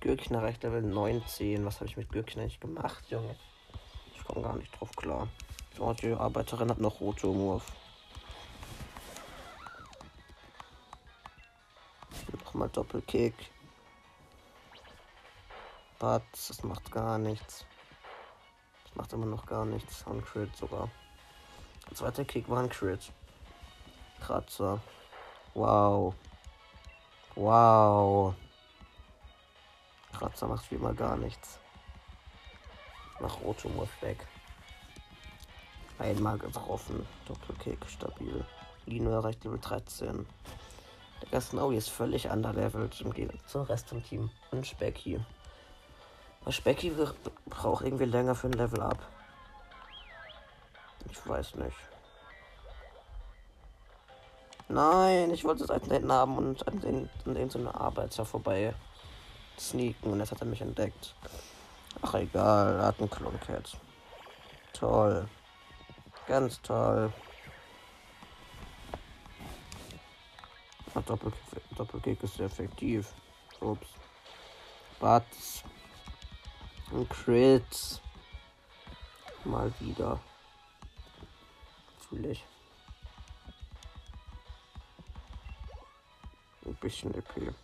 Gürkchen 0.00 0.34
erreicht 0.34 0.62
Level 0.62 0.82
19. 0.82 1.64
Was 1.64 1.76
habe 1.76 1.86
ich 1.86 1.96
mit 1.96 2.10
Gürkchen 2.10 2.40
eigentlich 2.40 2.58
gemacht, 2.58 3.04
Junge? 3.08 3.36
Ich 4.14 4.24
komme 4.24 4.42
gar 4.42 4.56
nicht 4.56 4.72
drauf 4.78 4.90
klar. 4.96 5.28
So, 5.76 5.92
die 5.92 6.12
Arbeiterin 6.12 6.70
hat 6.70 6.78
noch 6.78 7.00
rote 7.00 7.28
Wurf. 7.28 7.64
Nochmal 12.44 12.68
Doppelkick. 12.70 13.34
Batz, 16.02 16.48
das 16.48 16.64
macht 16.64 16.90
gar 16.90 17.16
nichts. 17.16 17.64
Das 18.82 18.96
macht 18.96 19.12
immer 19.12 19.26
noch 19.26 19.46
gar 19.46 19.64
nichts. 19.64 20.04
Ein 20.08 20.20
Crit 20.24 20.54
sogar. 20.56 20.90
Der 21.88 21.96
zweite 21.96 22.24
Kick 22.24 22.48
war 22.48 22.58
ein 22.58 22.68
Crit. 22.68 23.12
Kratzer. 24.20 24.80
Wow. 25.54 26.12
Wow. 27.36 28.34
Kratzer 30.12 30.48
macht 30.48 30.68
wie 30.72 30.74
immer 30.74 30.92
gar 30.92 31.16
nichts. 31.16 31.60
Nach 33.20 33.40
Rotomorph 33.40 34.02
weg. 34.02 34.26
Einmal 36.00 36.36
getroffen. 36.36 37.06
Doppelkick, 37.28 37.78
stabil. 37.88 38.44
Lino 38.86 39.10
erreicht 39.10 39.44
Level 39.44 39.60
13. 39.60 40.26
Der 41.20 41.28
Gasnowi 41.28 41.76
ist 41.76 41.90
völlig 41.90 42.28
underlevelt 42.28 43.00
im 43.02 43.12
Gegensatz 43.12 43.52
zum 43.52 43.62
Rest 43.62 43.88
vom 43.88 44.02
Team. 44.02 44.30
Und 44.50 44.66
Specky. 44.66 45.20
Aber 46.42 46.52
Specky 46.52 46.92
braucht 47.46 47.84
irgendwie 47.84 48.04
länger 48.04 48.34
für 48.34 48.48
ein 48.48 48.52
Level 48.52 48.80
up. 48.80 48.98
Ich 51.10 51.26
weiß 51.26 51.54
nicht. 51.56 51.76
Nein, 54.68 55.30
ich 55.30 55.44
wollte 55.44 55.64
es 55.64 55.70
als 55.70 55.86
hinten 55.86 56.10
haben 56.10 56.38
und 56.38 56.66
an 56.66 56.80
den, 56.80 57.10
an 57.26 57.34
den 57.34 57.50
so 57.50 57.58
eine 57.58 57.74
Arbeiter 57.74 58.24
vorbei 58.24 58.74
sneaken 59.58 60.12
und 60.12 60.20
jetzt 60.20 60.32
hat 60.32 60.40
er 60.40 60.46
mich 60.46 60.60
entdeckt. 60.60 61.14
Ach 62.00 62.14
egal, 62.14 62.76
er 62.76 62.86
hat 62.86 62.98
einen 62.98 63.10
Kloncat. 63.10 63.76
Toll. 64.72 65.28
Ganz 66.26 66.60
toll. 66.62 67.12
Doppelkick, 70.94 71.76
Doppelkick 71.76 72.22
ist 72.22 72.36
sehr 72.36 72.46
effektiv. 72.46 73.12
Ups. 73.60 73.88
Bats. 75.00 75.64
Ein 76.94 77.08
Crit. 77.08 78.02
Mal 79.44 79.72
wieder. 79.80 80.20
Fühle 82.08 82.32
ich. 82.32 82.44
Ein 86.66 86.74
bisschen 86.74 87.14
EP. 87.14 87.54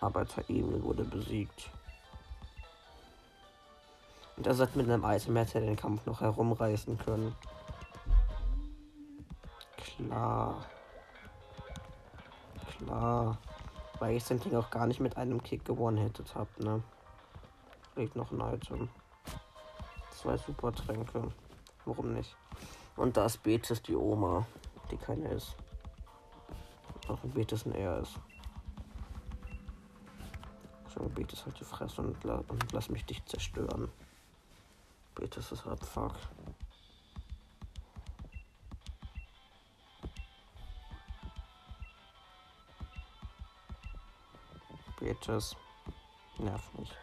Arbeiter 0.00 0.42
Emil 0.48 0.82
wurde 0.82 1.04
besiegt. 1.04 1.70
Und 4.38 4.46
er 4.46 4.54
sagt 4.54 4.76
mit 4.76 4.88
einem 4.88 5.04
Item 5.04 5.36
hätte 5.36 5.58
er 5.58 5.66
den 5.66 5.76
Kampf 5.76 6.06
noch 6.06 6.22
herumreißen 6.22 6.96
können. 6.98 7.36
Klar. 9.76 10.64
Klar. 12.78 13.36
Weil 13.98 14.16
ich 14.16 14.24
den 14.24 14.40
Ding 14.40 14.56
auch 14.56 14.70
gar 14.70 14.86
nicht 14.86 15.00
mit 15.00 15.18
einem 15.18 15.42
Kick 15.42 15.66
gewonnen 15.66 15.98
hätte 15.98 16.24
habt, 16.34 16.58
ne? 16.60 16.82
Liegt 17.96 18.16
noch 18.16 18.30
ein 18.30 18.40
Item. 18.54 18.88
Zwei 20.10 20.36
Supertränke. 20.36 21.32
Warum 21.84 22.14
nicht? 22.14 22.36
Und 22.96 23.16
da 23.16 23.26
ist 23.26 23.42
Betis 23.42 23.82
die 23.82 23.96
Oma, 23.96 24.46
die 24.90 24.96
keine 24.96 25.28
ist. 25.28 25.56
Auch 27.08 27.22
ein 27.22 27.30
Betis 27.30 27.66
ein 27.66 27.72
er 27.72 27.98
ist. 27.98 28.18
Schon 30.92 31.12
Betis 31.12 31.44
halt 31.44 31.58
die 31.58 31.64
Fresse 31.64 32.02
und, 32.02 32.22
la 32.24 32.42
und 32.48 32.72
lass 32.72 32.88
mich 32.88 33.04
dich 33.04 33.24
zerstören. 33.24 33.90
Betis 35.14 35.52
ist 35.52 35.66
Abfuck. 35.66 36.14
Betis. 45.00 45.56
Nerv 46.38 46.72
nicht. 46.78 46.96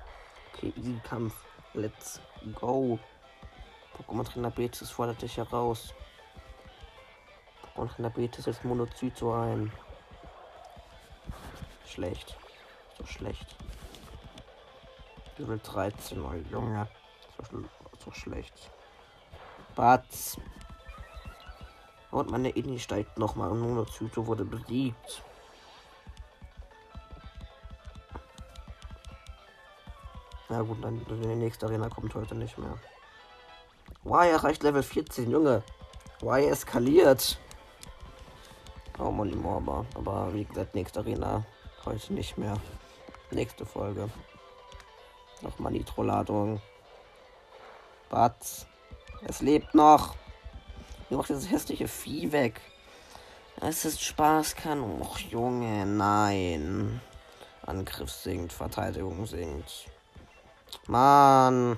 Okay, 0.60 0.74
easy 0.76 1.00
Kampf. 1.08 1.34
Let's 1.74 2.20
go. 2.60 3.00
Pokémon 3.96 4.26
Trainer 4.26 4.52
Betis 4.52 4.92
fordert 4.92 5.22
dich 5.22 5.38
heraus. 5.38 5.94
Pokémon 7.64 7.88
Trainer 7.88 8.10
Betis 8.10 8.46
jetzt 8.46 8.66
Monozyto 8.66 9.34
ein. 9.34 9.72
Schlecht. 11.86 12.38
So 12.98 13.06
schlecht. 13.06 13.56
Level 15.38 15.60
13, 15.60 16.22
oh 16.22 16.34
Junge. 16.52 16.90
So, 17.50 17.64
so 18.04 18.12
schlecht. 18.12 18.70
Batz. 19.76 20.36
Und 22.12 22.32
meine 22.32 22.50
Inni 22.50 22.80
steigt 22.80 23.18
nochmal 23.18 23.50
und 23.52 23.62
Monozyto 23.62 24.28
wurde 24.28 24.44
besiegt. 24.44 25.24
Na 30.50 30.64
gut, 30.64 30.84
dann 30.84 31.06
die 31.08 31.14
nächste 31.14 31.68
Arena 31.68 31.90
kommt 31.90 32.16
heute 32.16 32.34
nicht 32.34 32.58
mehr. 32.58 32.76
Y 34.04 34.30
erreicht 34.32 34.64
Level 34.64 34.82
14, 34.82 35.30
Junge. 35.30 35.62
Y 36.24 36.48
eskaliert. 36.48 37.38
Oh, 38.98 39.12
Molly 39.12 39.36
Morba. 39.36 39.86
Aber 39.94 40.34
wie 40.34 40.46
gesagt, 40.46 40.74
nächste 40.74 41.02
Arena 41.02 41.46
heute 41.86 42.14
nicht 42.14 42.36
mehr. 42.38 42.56
Nächste 43.30 43.64
Folge. 43.64 44.10
Nochmal 45.42 45.72
Nitro-Ladung. 45.72 46.60
Batz. 48.10 48.66
Es 49.22 49.42
lebt 49.42 49.76
noch. 49.76 50.16
Wie 51.10 51.16
macht 51.16 51.30
dieses 51.30 51.52
hässliche 51.52 51.88
Vieh 51.88 52.32
weg? 52.32 52.60
Es 53.62 53.86
ist 53.86 54.02
Spaß, 54.02 54.56
kann. 54.56 54.82
Och, 54.82 55.20
Junge, 55.20 55.86
nein. 55.86 57.02
Angriff 57.66 58.10
sinkt, 58.10 58.52
Verteidigung 58.52 59.28
sinkt. 59.28 59.86
Mann. 60.88 61.78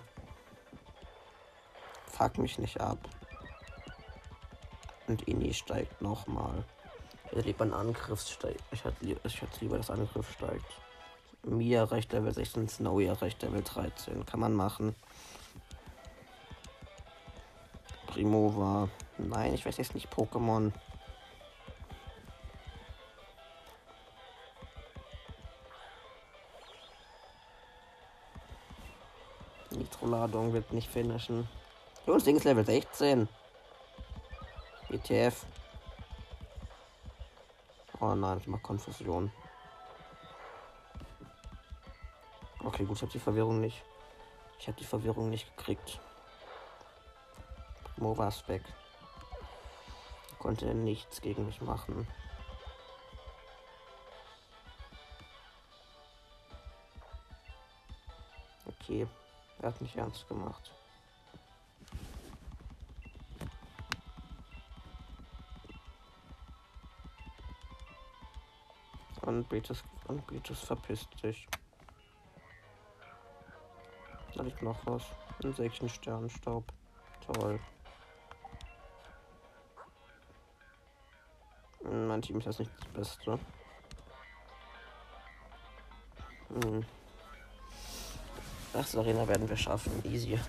Fuck 2.08 2.38
mich 2.38 2.60
nicht 2.60 2.80
ab. 2.80 2.98
Und 5.08 5.28
Ini 5.28 5.54
steigt 5.54 6.02
nochmal. 6.02 6.64
Ich 7.32 7.46
lieber 7.46 7.66
ein 7.66 7.74
Angriff 7.74 8.22
steigt. 8.28 8.64
Ich 8.72 8.84
hätte, 8.84 9.06
ich 9.06 9.42
hätte 9.42 9.60
lieber, 9.62 9.78
das 9.78 9.90
Angriff 9.90 10.32
steigt. 10.32 10.66
Mia 11.44 11.80
erreicht 11.80 12.12
Level 12.14 12.34
16, 12.34 12.70
Snowy 12.70 13.06
erreicht 13.06 13.42
Level 13.42 13.64
13. 13.64 14.26
Kann 14.26 14.39
man 14.39 14.54
machen. 14.54 14.96
Primova. 18.08 18.89
Nein, 19.18 19.54
ich 19.54 19.66
weiß 19.66 19.78
jetzt 19.78 19.96
nicht 19.96 20.14
Pokémon. 20.14 20.72
Nitro-Ladung 30.12 30.53
wird 30.53 30.74
nicht 30.74 30.89
finishen. 30.89 31.47
Und 32.05 32.14
das 32.16 32.24
Ding 32.24 32.36
ist 32.36 32.43
Level 32.43 32.66
16. 32.66 33.30
ETF. 34.89 35.45
Oh 37.99 38.14
nein, 38.14 38.39
ich 38.39 38.47
mach 38.47 38.62
Konfusion. 38.62 39.32
Okay, 42.64 42.84
gut, 42.84 42.97
ich 42.97 43.01
habe 43.01 43.12
die 43.12 43.20
Verwirrung 43.20 43.62
nicht. 43.62 43.84
Ich 44.59 44.68
habe 44.68 44.78
die 44.78 44.86
Verwirrung 44.86 45.30
nicht 45.30 45.55
gekriegt. 45.55 45.99
Mo 47.97 48.18
war 48.18 48.34
weg. 48.47 48.64
Konnte 50.39 50.74
nichts 50.74 51.22
gegen 51.22 51.45
mich 51.45 51.62
machen. 51.62 52.07
okay. 58.68 59.07
Er 59.62 59.68
hat 59.68 59.80
nicht 59.80 59.95
ernst 59.95 60.28
gemacht. 60.28 60.74
Und 69.22 69.47
Betis 69.49 69.84
verpisst 70.59 71.16
sich. 71.22 71.47
Da 74.34 74.41
liegt 74.41 74.64
noch 74.64 74.84
was. 74.88 75.03
Sternenstaub. 75.89 76.66
Toll. 77.28 77.59
Mein 81.84 82.22
Team 82.24 82.39
ist 82.39 82.45
jetzt 82.45 82.59
nicht 82.59 82.72
das 82.80 82.88
Beste. 82.88 83.39
Hm. 86.49 86.86
Das 88.74 88.95
Arena 88.95 89.28
werden 89.28 89.49
wir 89.49 89.57
schaffen. 89.57 89.91
Easy. 90.05 90.39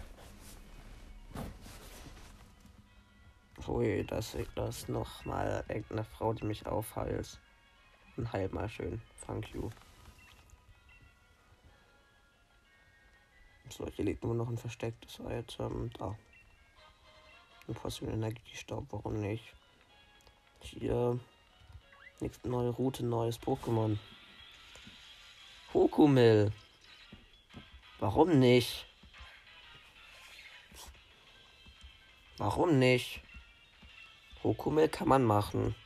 Ui, 3.66 4.04
das 4.04 4.34
ist 4.34 4.88
noch 4.88 5.24
mal 5.24 5.64
irgendeine 5.68 6.04
Frau, 6.04 6.32
die 6.32 6.44
mich 6.44 6.66
aufheilt. 6.66 7.40
Und 8.16 8.32
heil 8.32 8.48
mal 8.50 8.68
schön. 8.68 9.00
Thank 9.26 9.52
you. 9.54 9.70
So, 13.70 13.88
hier 13.88 14.04
liegt 14.04 14.22
nur 14.22 14.34
noch 14.34 14.48
ein 14.48 14.58
verstecktes 14.58 15.18
Item. 15.20 15.90
Da. 15.98 16.16
Ein 17.66 17.74
Potion 17.74 18.10
Energiestaub, 18.10 18.86
warum 18.90 19.20
nicht? 19.20 19.54
Hier. 20.60 21.18
Nächste 22.20 22.48
neue 22.48 22.70
Route, 22.70 23.04
neues 23.04 23.40
Pokémon. 23.40 23.98
Hokumil. 25.74 26.52
Warum 28.02 28.40
nicht? 28.40 28.84
Warum 32.36 32.80
nicht? 32.80 33.20
Hokumil 34.42 34.88
kann 34.88 35.06
man 35.06 35.22
machen. 35.22 35.76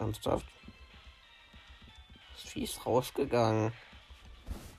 Ernsthaft? 0.00 0.46
Das 2.32 2.42
Vieh 2.42 2.64
ist 2.64 2.84
rausgegangen. 2.84 3.72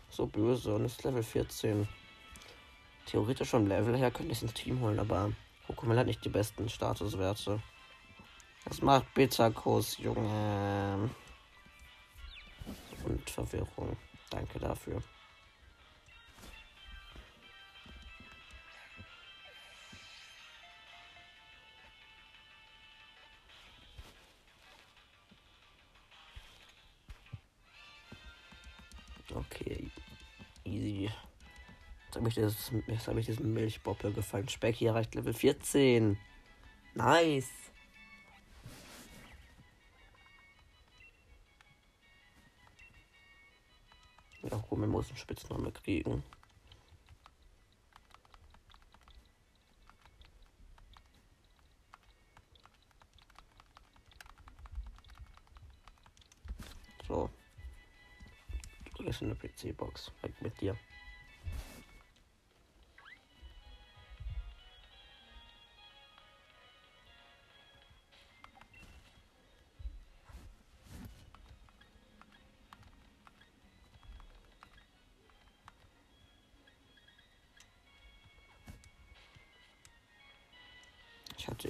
So 0.09 0.27
böse 0.27 0.75
und 0.75 0.83
ist 0.83 1.01
Level 1.05 1.23
14. 1.23 1.87
Theoretisch 3.05 3.51
vom 3.51 3.67
Level 3.67 3.97
her 3.97 4.11
könnte 4.11 4.33
ich 4.33 4.39
es 4.39 4.43
ins 4.43 4.53
Team 4.53 4.81
holen, 4.81 4.99
aber 4.99 5.31
Pokémon 5.65 5.97
hat 5.97 6.07
nicht 6.07 6.25
die 6.25 6.29
besten 6.29 6.67
Statuswerte. 6.67 7.63
Das 8.65 8.81
macht 8.81 9.13
Beta-Kurs, 9.13 9.97
Junge. 9.97 11.09
Und 13.03 13.29
Verwirrung. 13.29 13.97
Danke 14.29 14.59
dafür. 14.59 15.01
Okay. 29.33 29.89
Easy. 30.63 31.09
Jetzt 32.05 33.07
habe 33.07 33.19
ich, 33.19 33.25
diesen 33.25 33.53
Milchboppe 33.53 34.11
gefallen. 34.11 34.47
Speck 34.49 34.75
hier 34.75 34.93
reicht 34.93 35.15
Level 35.15 35.33
14. 35.33 36.17
Nice. 36.93 37.49
Einen 45.09 45.17
Spitzname 45.17 45.71
kriegen. 45.71 46.23
So. 57.07 57.29
Du 58.95 59.03
gehst 59.03 59.21
in 59.21 59.31
eine 59.31 59.35
PC-Box. 59.35 60.11
Weg 60.21 60.39
mit 60.41 60.61
dir. 60.61 60.77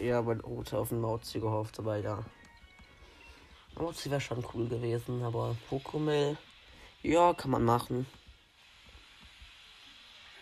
Eher 0.02 0.24
bei 0.24 0.34
Route 0.39 0.78
auf 0.78 0.89
den 0.89 0.99
Mauzi 0.99 1.39
gehofft, 1.39 1.80
aber 1.80 1.97
ja. 1.97 2.24
Mauzi 3.76 4.10
wäre 4.10 4.20
schon 4.20 4.45
cool 4.54 4.68
gewesen, 4.68 5.24
aber 5.24 5.56
Pokumel, 5.70 6.38
ja, 7.04 7.34
kann 7.34 7.52
man 7.52 7.64
machen. 7.64 8.06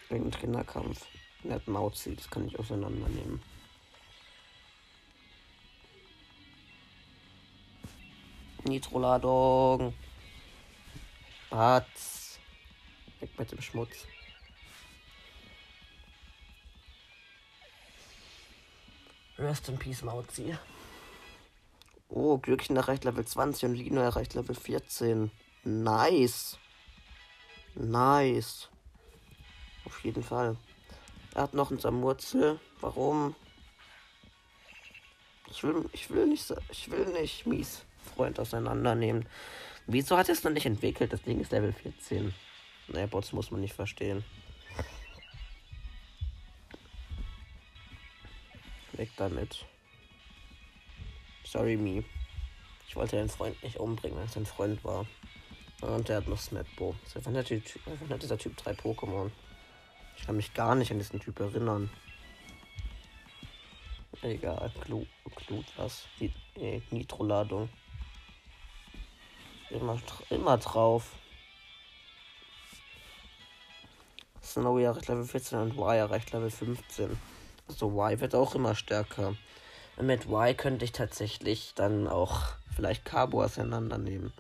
Wegen 0.10 0.32
Trainerkampf. 0.32 1.05
Er 1.43 1.55
hat 1.55 1.68
Mauzi, 1.68 2.16
das 2.16 2.30
kann 2.30 2.47
ich 2.47 2.57
auseinandernehmen. 2.57 3.41
Nitroladung. 8.64 9.93
Batz. 11.49 12.39
Weg 13.20 13.38
mit 13.38 13.51
dem 13.51 13.62
Schmutz. 13.62 14.05
Rest 19.40 19.70
in 19.70 19.78
Peace, 19.78 20.02
Mauzi. 20.04 20.56
Oh, 22.10 22.38
Glückchen 22.38 22.76
erreicht 22.76 23.06
Level 23.06 23.26
20 23.26 23.70
und 23.70 23.76
Lino 23.76 24.02
erreicht 24.02 24.34
Level 24.34 24.56
14. 24.56 25.32
Nice. 25.64 26.58
Nice. 27.76 28.68
Auf 29.86 30.04
jeden 30.04 30.24
Fall. 30.24 30.58
Er 31.36 31.44
hat 31.44 31.54
noch 31.54 31.72
ein 31.72 31.80
Samurzel. 31.80 32.60
Warum? 32.82 33.36
Ich 35.50 35.64
will, 35.64 35.86
ich 35.94 36.10
will 36.10 36.28
nicht, 36.28 36.54
ich 36.70 36.92
will 36.92 37.06
nicht 37.06 37.46
mies 37.46 37.84
Freund 38.16 38.40
auseinandernehmen. 38.40 39.28
Wieso 39.88 40.18
hat 40.18 40.30
er 40.30 40.34
es 40.34 40.44
noch 40.44 40.52
nicht 40.52 40.66
entwickelt? 40.66 41.14
Das 41.14 41.24
Ding 41.24 41.40
ist 41.40 41.52
Level 41.52 41.74
14. 41.74 42.34
Naja, 42.90 43.08
Bots 43.08 43.34
muss 43.34 43.52
man 43.52 43.62
nicht 43.62 43.74
verstehen. 43.74 44.24
Weg 49.00 49.16
damit. 49.16 49.66
Sorry, 51.45 51.78
me. 51.78 52.04
Ich 52.86 52.97
wollte 52.97 53.16
den 53.16 53.30
Freund 53.30 53.64
nicht 53.64 53.78
umbringen, 53.78 54.20
als 54.20 54.34
sein 54.34 54.45
Freund 54.45 54.84
war. 54.84 55.06
Und 55.80 56.10
der 56.10 56.18
hat 56.18 56.28
noch 56.28 56.38
Snapbo. 56.38 56.93
Seit 57.06 57.26
wann 57.26 57.38
hat, 57.38 57.50
die, 57.50 57.64
wann 57.86 58.10
hat 58.10 58.22
dieser 58.22 58.38
Typ 58.38 58.58
drei 58.58 58.72
Pokémon? 58.72 59.32
Ich 60.18 60.26
kann 60.26 60.36
mich 60.36 60.54
gar 60.54 60.76
nicht 60.76 60.91
an 60.91 60.97
diesen 60.97 61.22
Typ 61.22 61.39
erinnern. 61.39 61.89
Egal, 64.22 64.70
Glut, 64.82 65.08
Glut 65.47 65.66
was? 65.78 66.04
Die, 66.20 66.34
nee, 66.58 66.82
Nitroladung. 66.91 67.70
Immer, 69.70 69.97
immer 70.30 70.58
drauf. 70.58 71.14
Snowy 74.43 74.84
erreicht 74.84 75.08
Level 75.08 75.24
14 75.24 75.58
und 75.58 75.78
Y 75.78 75.95
erreicht 75.95 76.34
Level 76.34 76.52
15. 76.52 77.39
Also 77.70 77.91
Y 77.91 78.20
wird 78.20 78.36
auch 78.36 78.55
immer 78.55 78.76
stärker. 78.76 79.36
Und 79.95 80.07
mit 80.07 80.26
Y 80.26 80.57
könnte 80.57 80.84
ich 80.86 80.91
tatsächlich 80.91 81.74
dann 81.76 82.07
auch 82.07 82.43
vielleicht 82.76 83.05
Cabo 83.05 83.43
auseinandernehmen. 83.43 84.34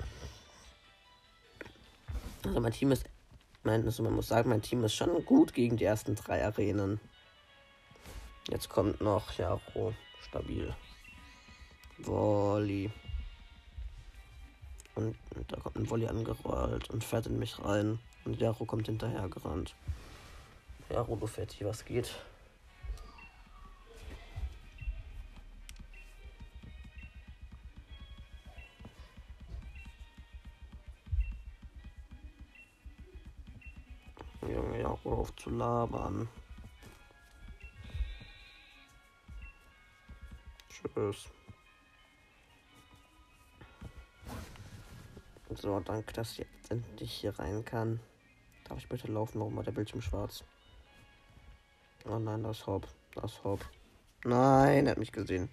Also 2.45 2.59
mein 2.59 2.71
Team 2.71 2.91
ist, 2.91 3.05
mein, 3.63 3.85
also 3.85 4.01
man 4.01 4.13
muss 4.13 4.27
sagen, 4.27 4.49
mein 4.49 4.61
Team 4.61 4.83
ist 4.83 4.95
schon 4.95 5.23
gut 5.25 5.53
gegen 5.53 5.77
die 5.77 5.83
ersten 5.83 6.15
drei 6.15 6.43
Arenen. 6.43 6.99
Jetzt 8.49 8.69
kommt 8.69 8.99
noch 8.99 9.31
Jaro, 9.33 9.93
stabil. 10.27 10.73
Volley. 11.99 12.89
Und 14.95 15.15
da 15.49 15.57
kommt 15.59 15.75
ein 15.75 15.89
Volley 15.89 16.07
angerollt 16.07 16.89
und 16.89 17.03
fährt 17.03 17.27
in 17.27 17.37
mich 17.37 17.63
rein. 17.63 17.99
Und 18.25 18.39
Jaro 18.39 18.65
kommt 18.65 18.87
hinterher 18.87 19.27
gerannt. 19.29 19.75
Jaro, 20.89 21.15
du 21.15 21.27
Fetti, 21.27 21.65
was 21.65 21.85
geht? 21.85 22.15
zu 35.39 35.49
labern. 35.49 36.27
Tschüss. 40.69 41.29
So, 45.55 45.79
danke, 45.79 46.13
dass 46.13 46.33
ich 46.33 46.39
jetzt 46.39 46.71
endlich 46.71 47.11
hier 47.11 47.37
rein 47.39 47.65
kann. 47.65 47.99
Darf 48.65 48.77
ich 48.77 48.87
bitte 48.87 49.11
laufen? 49.11 49.39
Warum 49.39 49.55
war 49.55 49.63
der 49.63 49.71
Bildschirm 49.71 50.01
schwarz? 50.01 50.43
Oh 52.05 52.19
nein, 52.19 52.43
das 52.43 52.67
Hop. 52.67 52.87
Das 53.15 53.43
Hop. 53.43 53.65
Nein, 54.23 54.85
er 54.85 54.91
hat 54.91 54.97
mich 54.99 55.11
gesehen. 55.11 55.49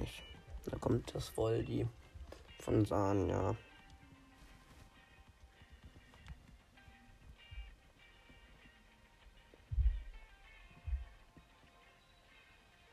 Nicht. 0.00 0.22
Da 0.66 0.76
kommt 0.78 1.14
das 1.14 1.28
Voldi 1.28 1.86
von 2.60 2.84
Sanja. 2.84 3.56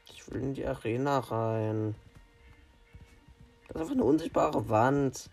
Ich 0.05 0.27
will 0.29 0.41
in 0.41 0.53
die 0.53 0.65
Arena 0.65 1.19
rein. 1.19 1.95
Das 3.67 3.75
ist 3.75 3.81
einfach 3.81 3.93
eine 3.93 4.03
unsichtbare 4.03 4.69
Wand. 4.69 5.29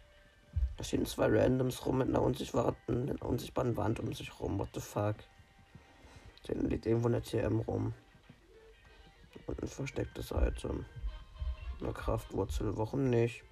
Da 0.77 0.85
stehen 0.85 1.07
zwei 1.07 1.27
Randoms 1.27 1.87
rum 1.87 1.99
mit 1.99 2.09
einer 2.09 2.23
unsichtbaren, 2.23 2.77
einer 2.89 3.23
unsichtbaren 3.23 3.77
Wand 3.77 4.01
um 4.01 4.13
sich 4.13 4.41
rum. 4.41 4.59
What 4.59 4.71
the 4.75 4.81
fuck? 4.81 5.17
Da 6.47 6.55
liegt 6.55 6.87
irgendwo 6.87 7.09
eine 7.09 7.23
TM 7.23 7.61
rum. 7.61 7.95
Und 9.47 9.63
ein 9.63 9.69
verstecktes 9.69 10.31
Item. 10.31 10.85
Eine 11.81 11.93
Kraftwurzel, 11.93 12.77
warum 12.77 13.11
nicht? 13.11 13.43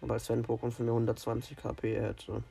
Aber 0.00 0.14
als 0.14 0.28
wenn 0.28 0.44
Pokémon 0.44 0.70
von 0.70 0.86
mir 0.86 0.92
120 0.92 1.56
KP 1.56 2.00
hätte. 2.00 2.42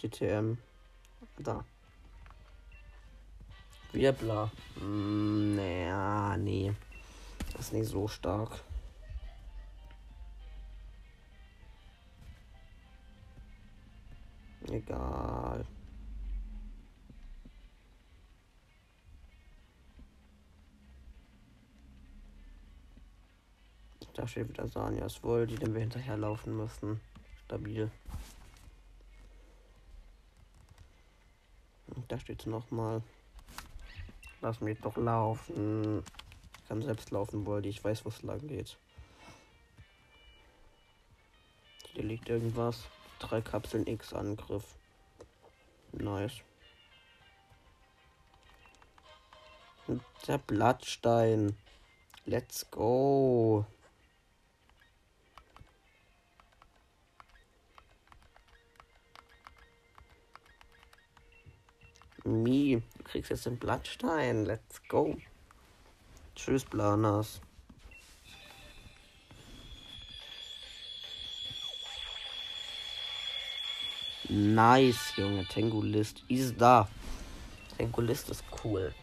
Die 0.00 0.08
TM. 0.08 0.58
Da. 1.38 1.64
Wirbler. 3.92 4.50
Mm, 4.80 5.56
naja, 5.56 6.36
nee. 6.36 6.72
Das 7.52 7.66
ist 7.66 7.72
nicht 7.72 7.88
so 7.88 8.08
stark. 8.08 8.60
Egal. 14.70 15.66
Da 24.14 24.28
steht 24.28 24.48
wieder 24.48 24.68
Sanias 24.68 25.22
Wohl, 25.24 25.46
die 25.46 25.56
dem 25.56 25.74
wir 25.74 25.80
hinterherlaufen 25.80 26.56
müssen. 26.56 27.00
Stabil. 27.44 27.90
Und 31.88 32.10
da 32.10 32.18
steht 32.18 32.46
nochmal. 32.46 33.02
Lass 34.40 34.60
mich 34.60 34.78
doch 34.80 34.96
laufen. 34.96 36.04
Ich 36.58 36.68
kann 36.68 36.82
selbst 36.82 37.10
laufen, 37.10 37.44
Woldi. 37.44 37.68
Ich 37.68 37.82
weiß, 37.82 38.04
wo 38.04 38.08
es 38.08 38.22
lang 38.22 38.46
geht. 38.46 38.76
Hier 41.92 42.04
liegt 42.04 42.28
irgendwas. 42.28 42.84
Drei 43.18 43.40
Kapseln 43.40 43.86
X-Angriff. 43.86 44.76
Nice. 45.92 46.42
Der 50.26 50.38
Blattstein. 50.38 51.56
Let's 52.26 52.70
go. 52.70 53.66
Mi, 62.24 62.82
du 62.96 63.04
kriegst 63.04 63.30
jetzt 63.30 63.44
den 63.44 63.58
Blattstein. 63.58 64.46
Let's 64.46 64.82
go. 64.88 65.16
Tschüss, 66.34 66.64
Planas. 66.64 67.40
Nice, 74.30 75.12
Junge. 75.16 75.44
Tengulist 75.44 76.24
ist 76.28 76.58
da. 76.58 76.88
Tengulist 77.76 78.30
ist 78.30 78.42
cool. 78.64 78.94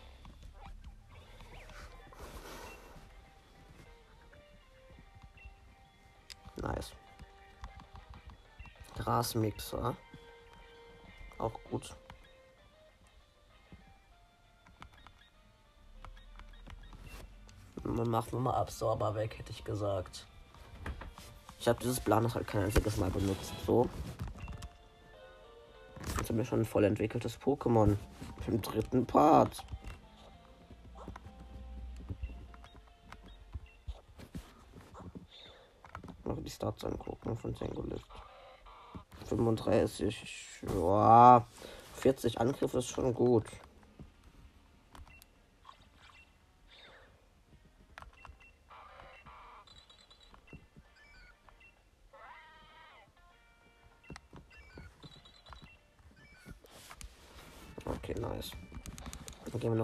Nice. 6.55 6.91
Grasmixer. 8.95 9.95
Auch 11.37 11.59
gut. 11.69 11.95
Macht 17.91 18.31
nur 18.31 18.41
mal 18.41 18.53
Absorber 18.53 19.15
weg, 19.15 19.37
hätte 19.37 19.51
ich 19.51 19.63
gesagt. 19.63 20.25
Ich 21.59 21.67
habe 21.67 21.79
dieses 21.79 21.99
Plan 21.99 22.33
halt 22.33 22.47
kein 22.47 22.63
einziges 22.63 22.97
Mal 22.97 23.09
benutzt. 23.09 23.53
So. 23.65 23.87
Jetzt 26.17 26.29
haben 26.29 26.37
wir 26.37 26.45
schon 26.45 26.61
ein 26.61 26.65
voll 26.65 26.85
entwickeltes 26.85 27.39
Pokémon. 27.39 27.97
Im 28.47 28.61
dritten 28.61 29.05
Part. 29.05 29.63
Mal 36.23 36.35
die 36.37 36.49
Stats 36.49 36.83
angucken 36.85 37.37
von 37.37 37.53
Sengolith. 37.53 38.01
35. 39.25 40.59
Ja. 40.73 41.45
40 41.95 42.39
Angriff 42.41 42.73
ist 42.73 42.87
schon 42.87 43.13
gut. 43.13 43.45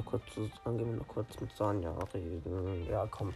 Kurz, 0.08 0.24
zu, 0.34 0.50
dann 0.64 0.78
gehen 0.78 0.90
wir 0.90 0.98
noch 0.98 1.08
kurz 1.08 1.40
mit 1.40 1.56
Sonja 1.56 1.94
reden. 2.14 2.88
Ja, 2.90 3.06
komm. 3.10 3.34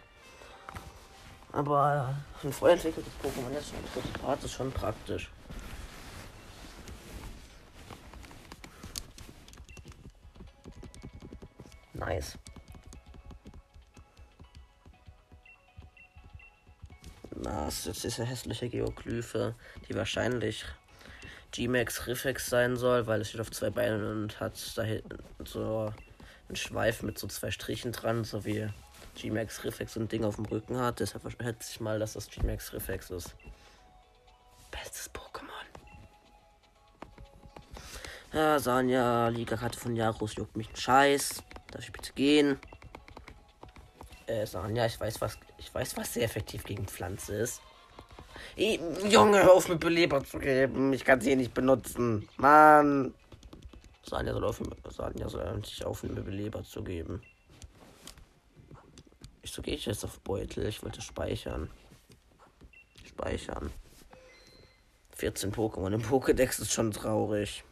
Aber 1.52 2.16
ein 2.44 2.54
voll 2.54 2.72
entwickeltes 2.72 3.12
Pokémon 3.22 3.52
jetzt 3.52 3.70
schon 3.70 4.04
ein 4.04 4.14
Part 4.22 4.44
ist 4.44 4.54
schon 4.54 4.72
praktisch. 4.72 5.30
Nice. 11.94 12.38
Das 17.32 17.86
ist 17.86 18.04
diese 18.04 18.24
hässliche 18.24 18.70
Geoglyphe, 18.70 19.56
die 19.88 19.96
wahrscheinlich 19.96 20.66
G-Max 21.52 22.08
Riffex 22.08 22.48
sein 22.48 22.78
soll, 22.78 23.08
weil 23.08 23.22
es 23.22 23.30
steht 23.30 23.42
auf 23.42 23.52
zwei 23.52 23.70
Beinen 23.70 24.04
und 24.24 24.40
hat 24.40 24.54
da 24.78 24.84
hinten 24.84 25.18
so 25.46 25.94
einen 26.52 26.58
Schweif 26.58 27.02
mit 27.02 27.18
so 27.18 27.28
zwei 27.28 27.49
Strichen 27.49 27.93
dran, 27.93 28.26
so 28.26 28.43
wie 28.43 28.68
G-Max 29.16 29.64
Riffex 29.64 29.95
und 29.95 30.12
Ding 30.12 30.26
auf 30.26 30.36
dem 30.36 30.45
Rücken 30.45 30.78
hat. 30.78 30.99
Deshalb 30.99 31.24
schätze 31.32 31.72
ich 31.72 31.80
mal, 31.80 31.97
dass 31.97 32.14
das 32.14 32.30
G-Max 32.30 32.74
Riffex 32.74 33.10
ist. 33.10 33.36
Bestes 34.70 35.10
Pokémon. 35.14 35.47
Ja, 38.34 38.60
Sanja, 38.60 39.30
Liga-Karte 39.30 39.80
von 39.80 39.95
Jarus 39.95 40.36
juckt 40.36 40.58
mich 40.58 40.70
ein 40.70 40.76
Scheiß. 40.76 41.41
Darf 41.72 41.84
ich 41.84 41.91
bitte 41.93 42.12
gehen? 42.14 42.60
Äh, 44.28 44.45
Sanja, 44.45 44.86
ich 44.86 44.99
weiß, 44.99 45.22
was 45.22 45.38
ich 45.58 45.74
weiß, 45.74 45.95
was 45.95 46.14
sehr 46.14 46.24
effektiv 46.24 46.66
gegen 46.66 46.86
Pflanze 46.86 47.36
ist. 47.36 47.62
Ey, 48.58 48.80
Junge, 49.08 49.43
hör 49.43 49.54
auf 49.54 49.70
mit 49.70 49.80
Beleber 49.80 50.22
zu 50.24 50.38
geben. 50.39 50.91
Ich 50.91 51.06
kann 51.06 51.22
sie 51.22 51.36
nicht 51.38 51.54
benutzen. 51.54 52.28
Mann. 52.36 53.14
Sanja 54.12 54.34
soll 54.34 54.43
aufhören, 54.43 54.76
Sanja 54.89 55.30
soll 55.30 55.41
endlich 55.43 55.86
aufhören, 55.86 56.16
mir 56.16 56.22
Beleber 56.22 56.64
zu 56.64 56.84
geben. 56.84 57.22
Wieso 59.41 59.62
gehe 59.62 59.76
ich 59.76 59.86
jetzt 59.86 60.03
auf 60.03 60.20
Beutel? 60.20 60.68
Ich 60.68 60.84
wollte 60.84 61.01
speichern. 61.01 61.70
Speichern. 63.05 63.72
14 65.16 65.53
Pokémon 65.53 65.93
im 65.93 66.01
Pokédex 66.01 66.59
ist 66.59 66.74
schon 66.74 66.91
traurig. 66.91 67.64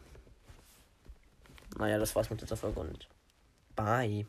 Naja, 1.76 1.98
das 1.98 2.16
war's 2.16 2.30
mit 2.30 2.40
dieser 2.40 2.56
Folge 2.56 2.80
und 2.80 3.06
bye. 3.76 4.24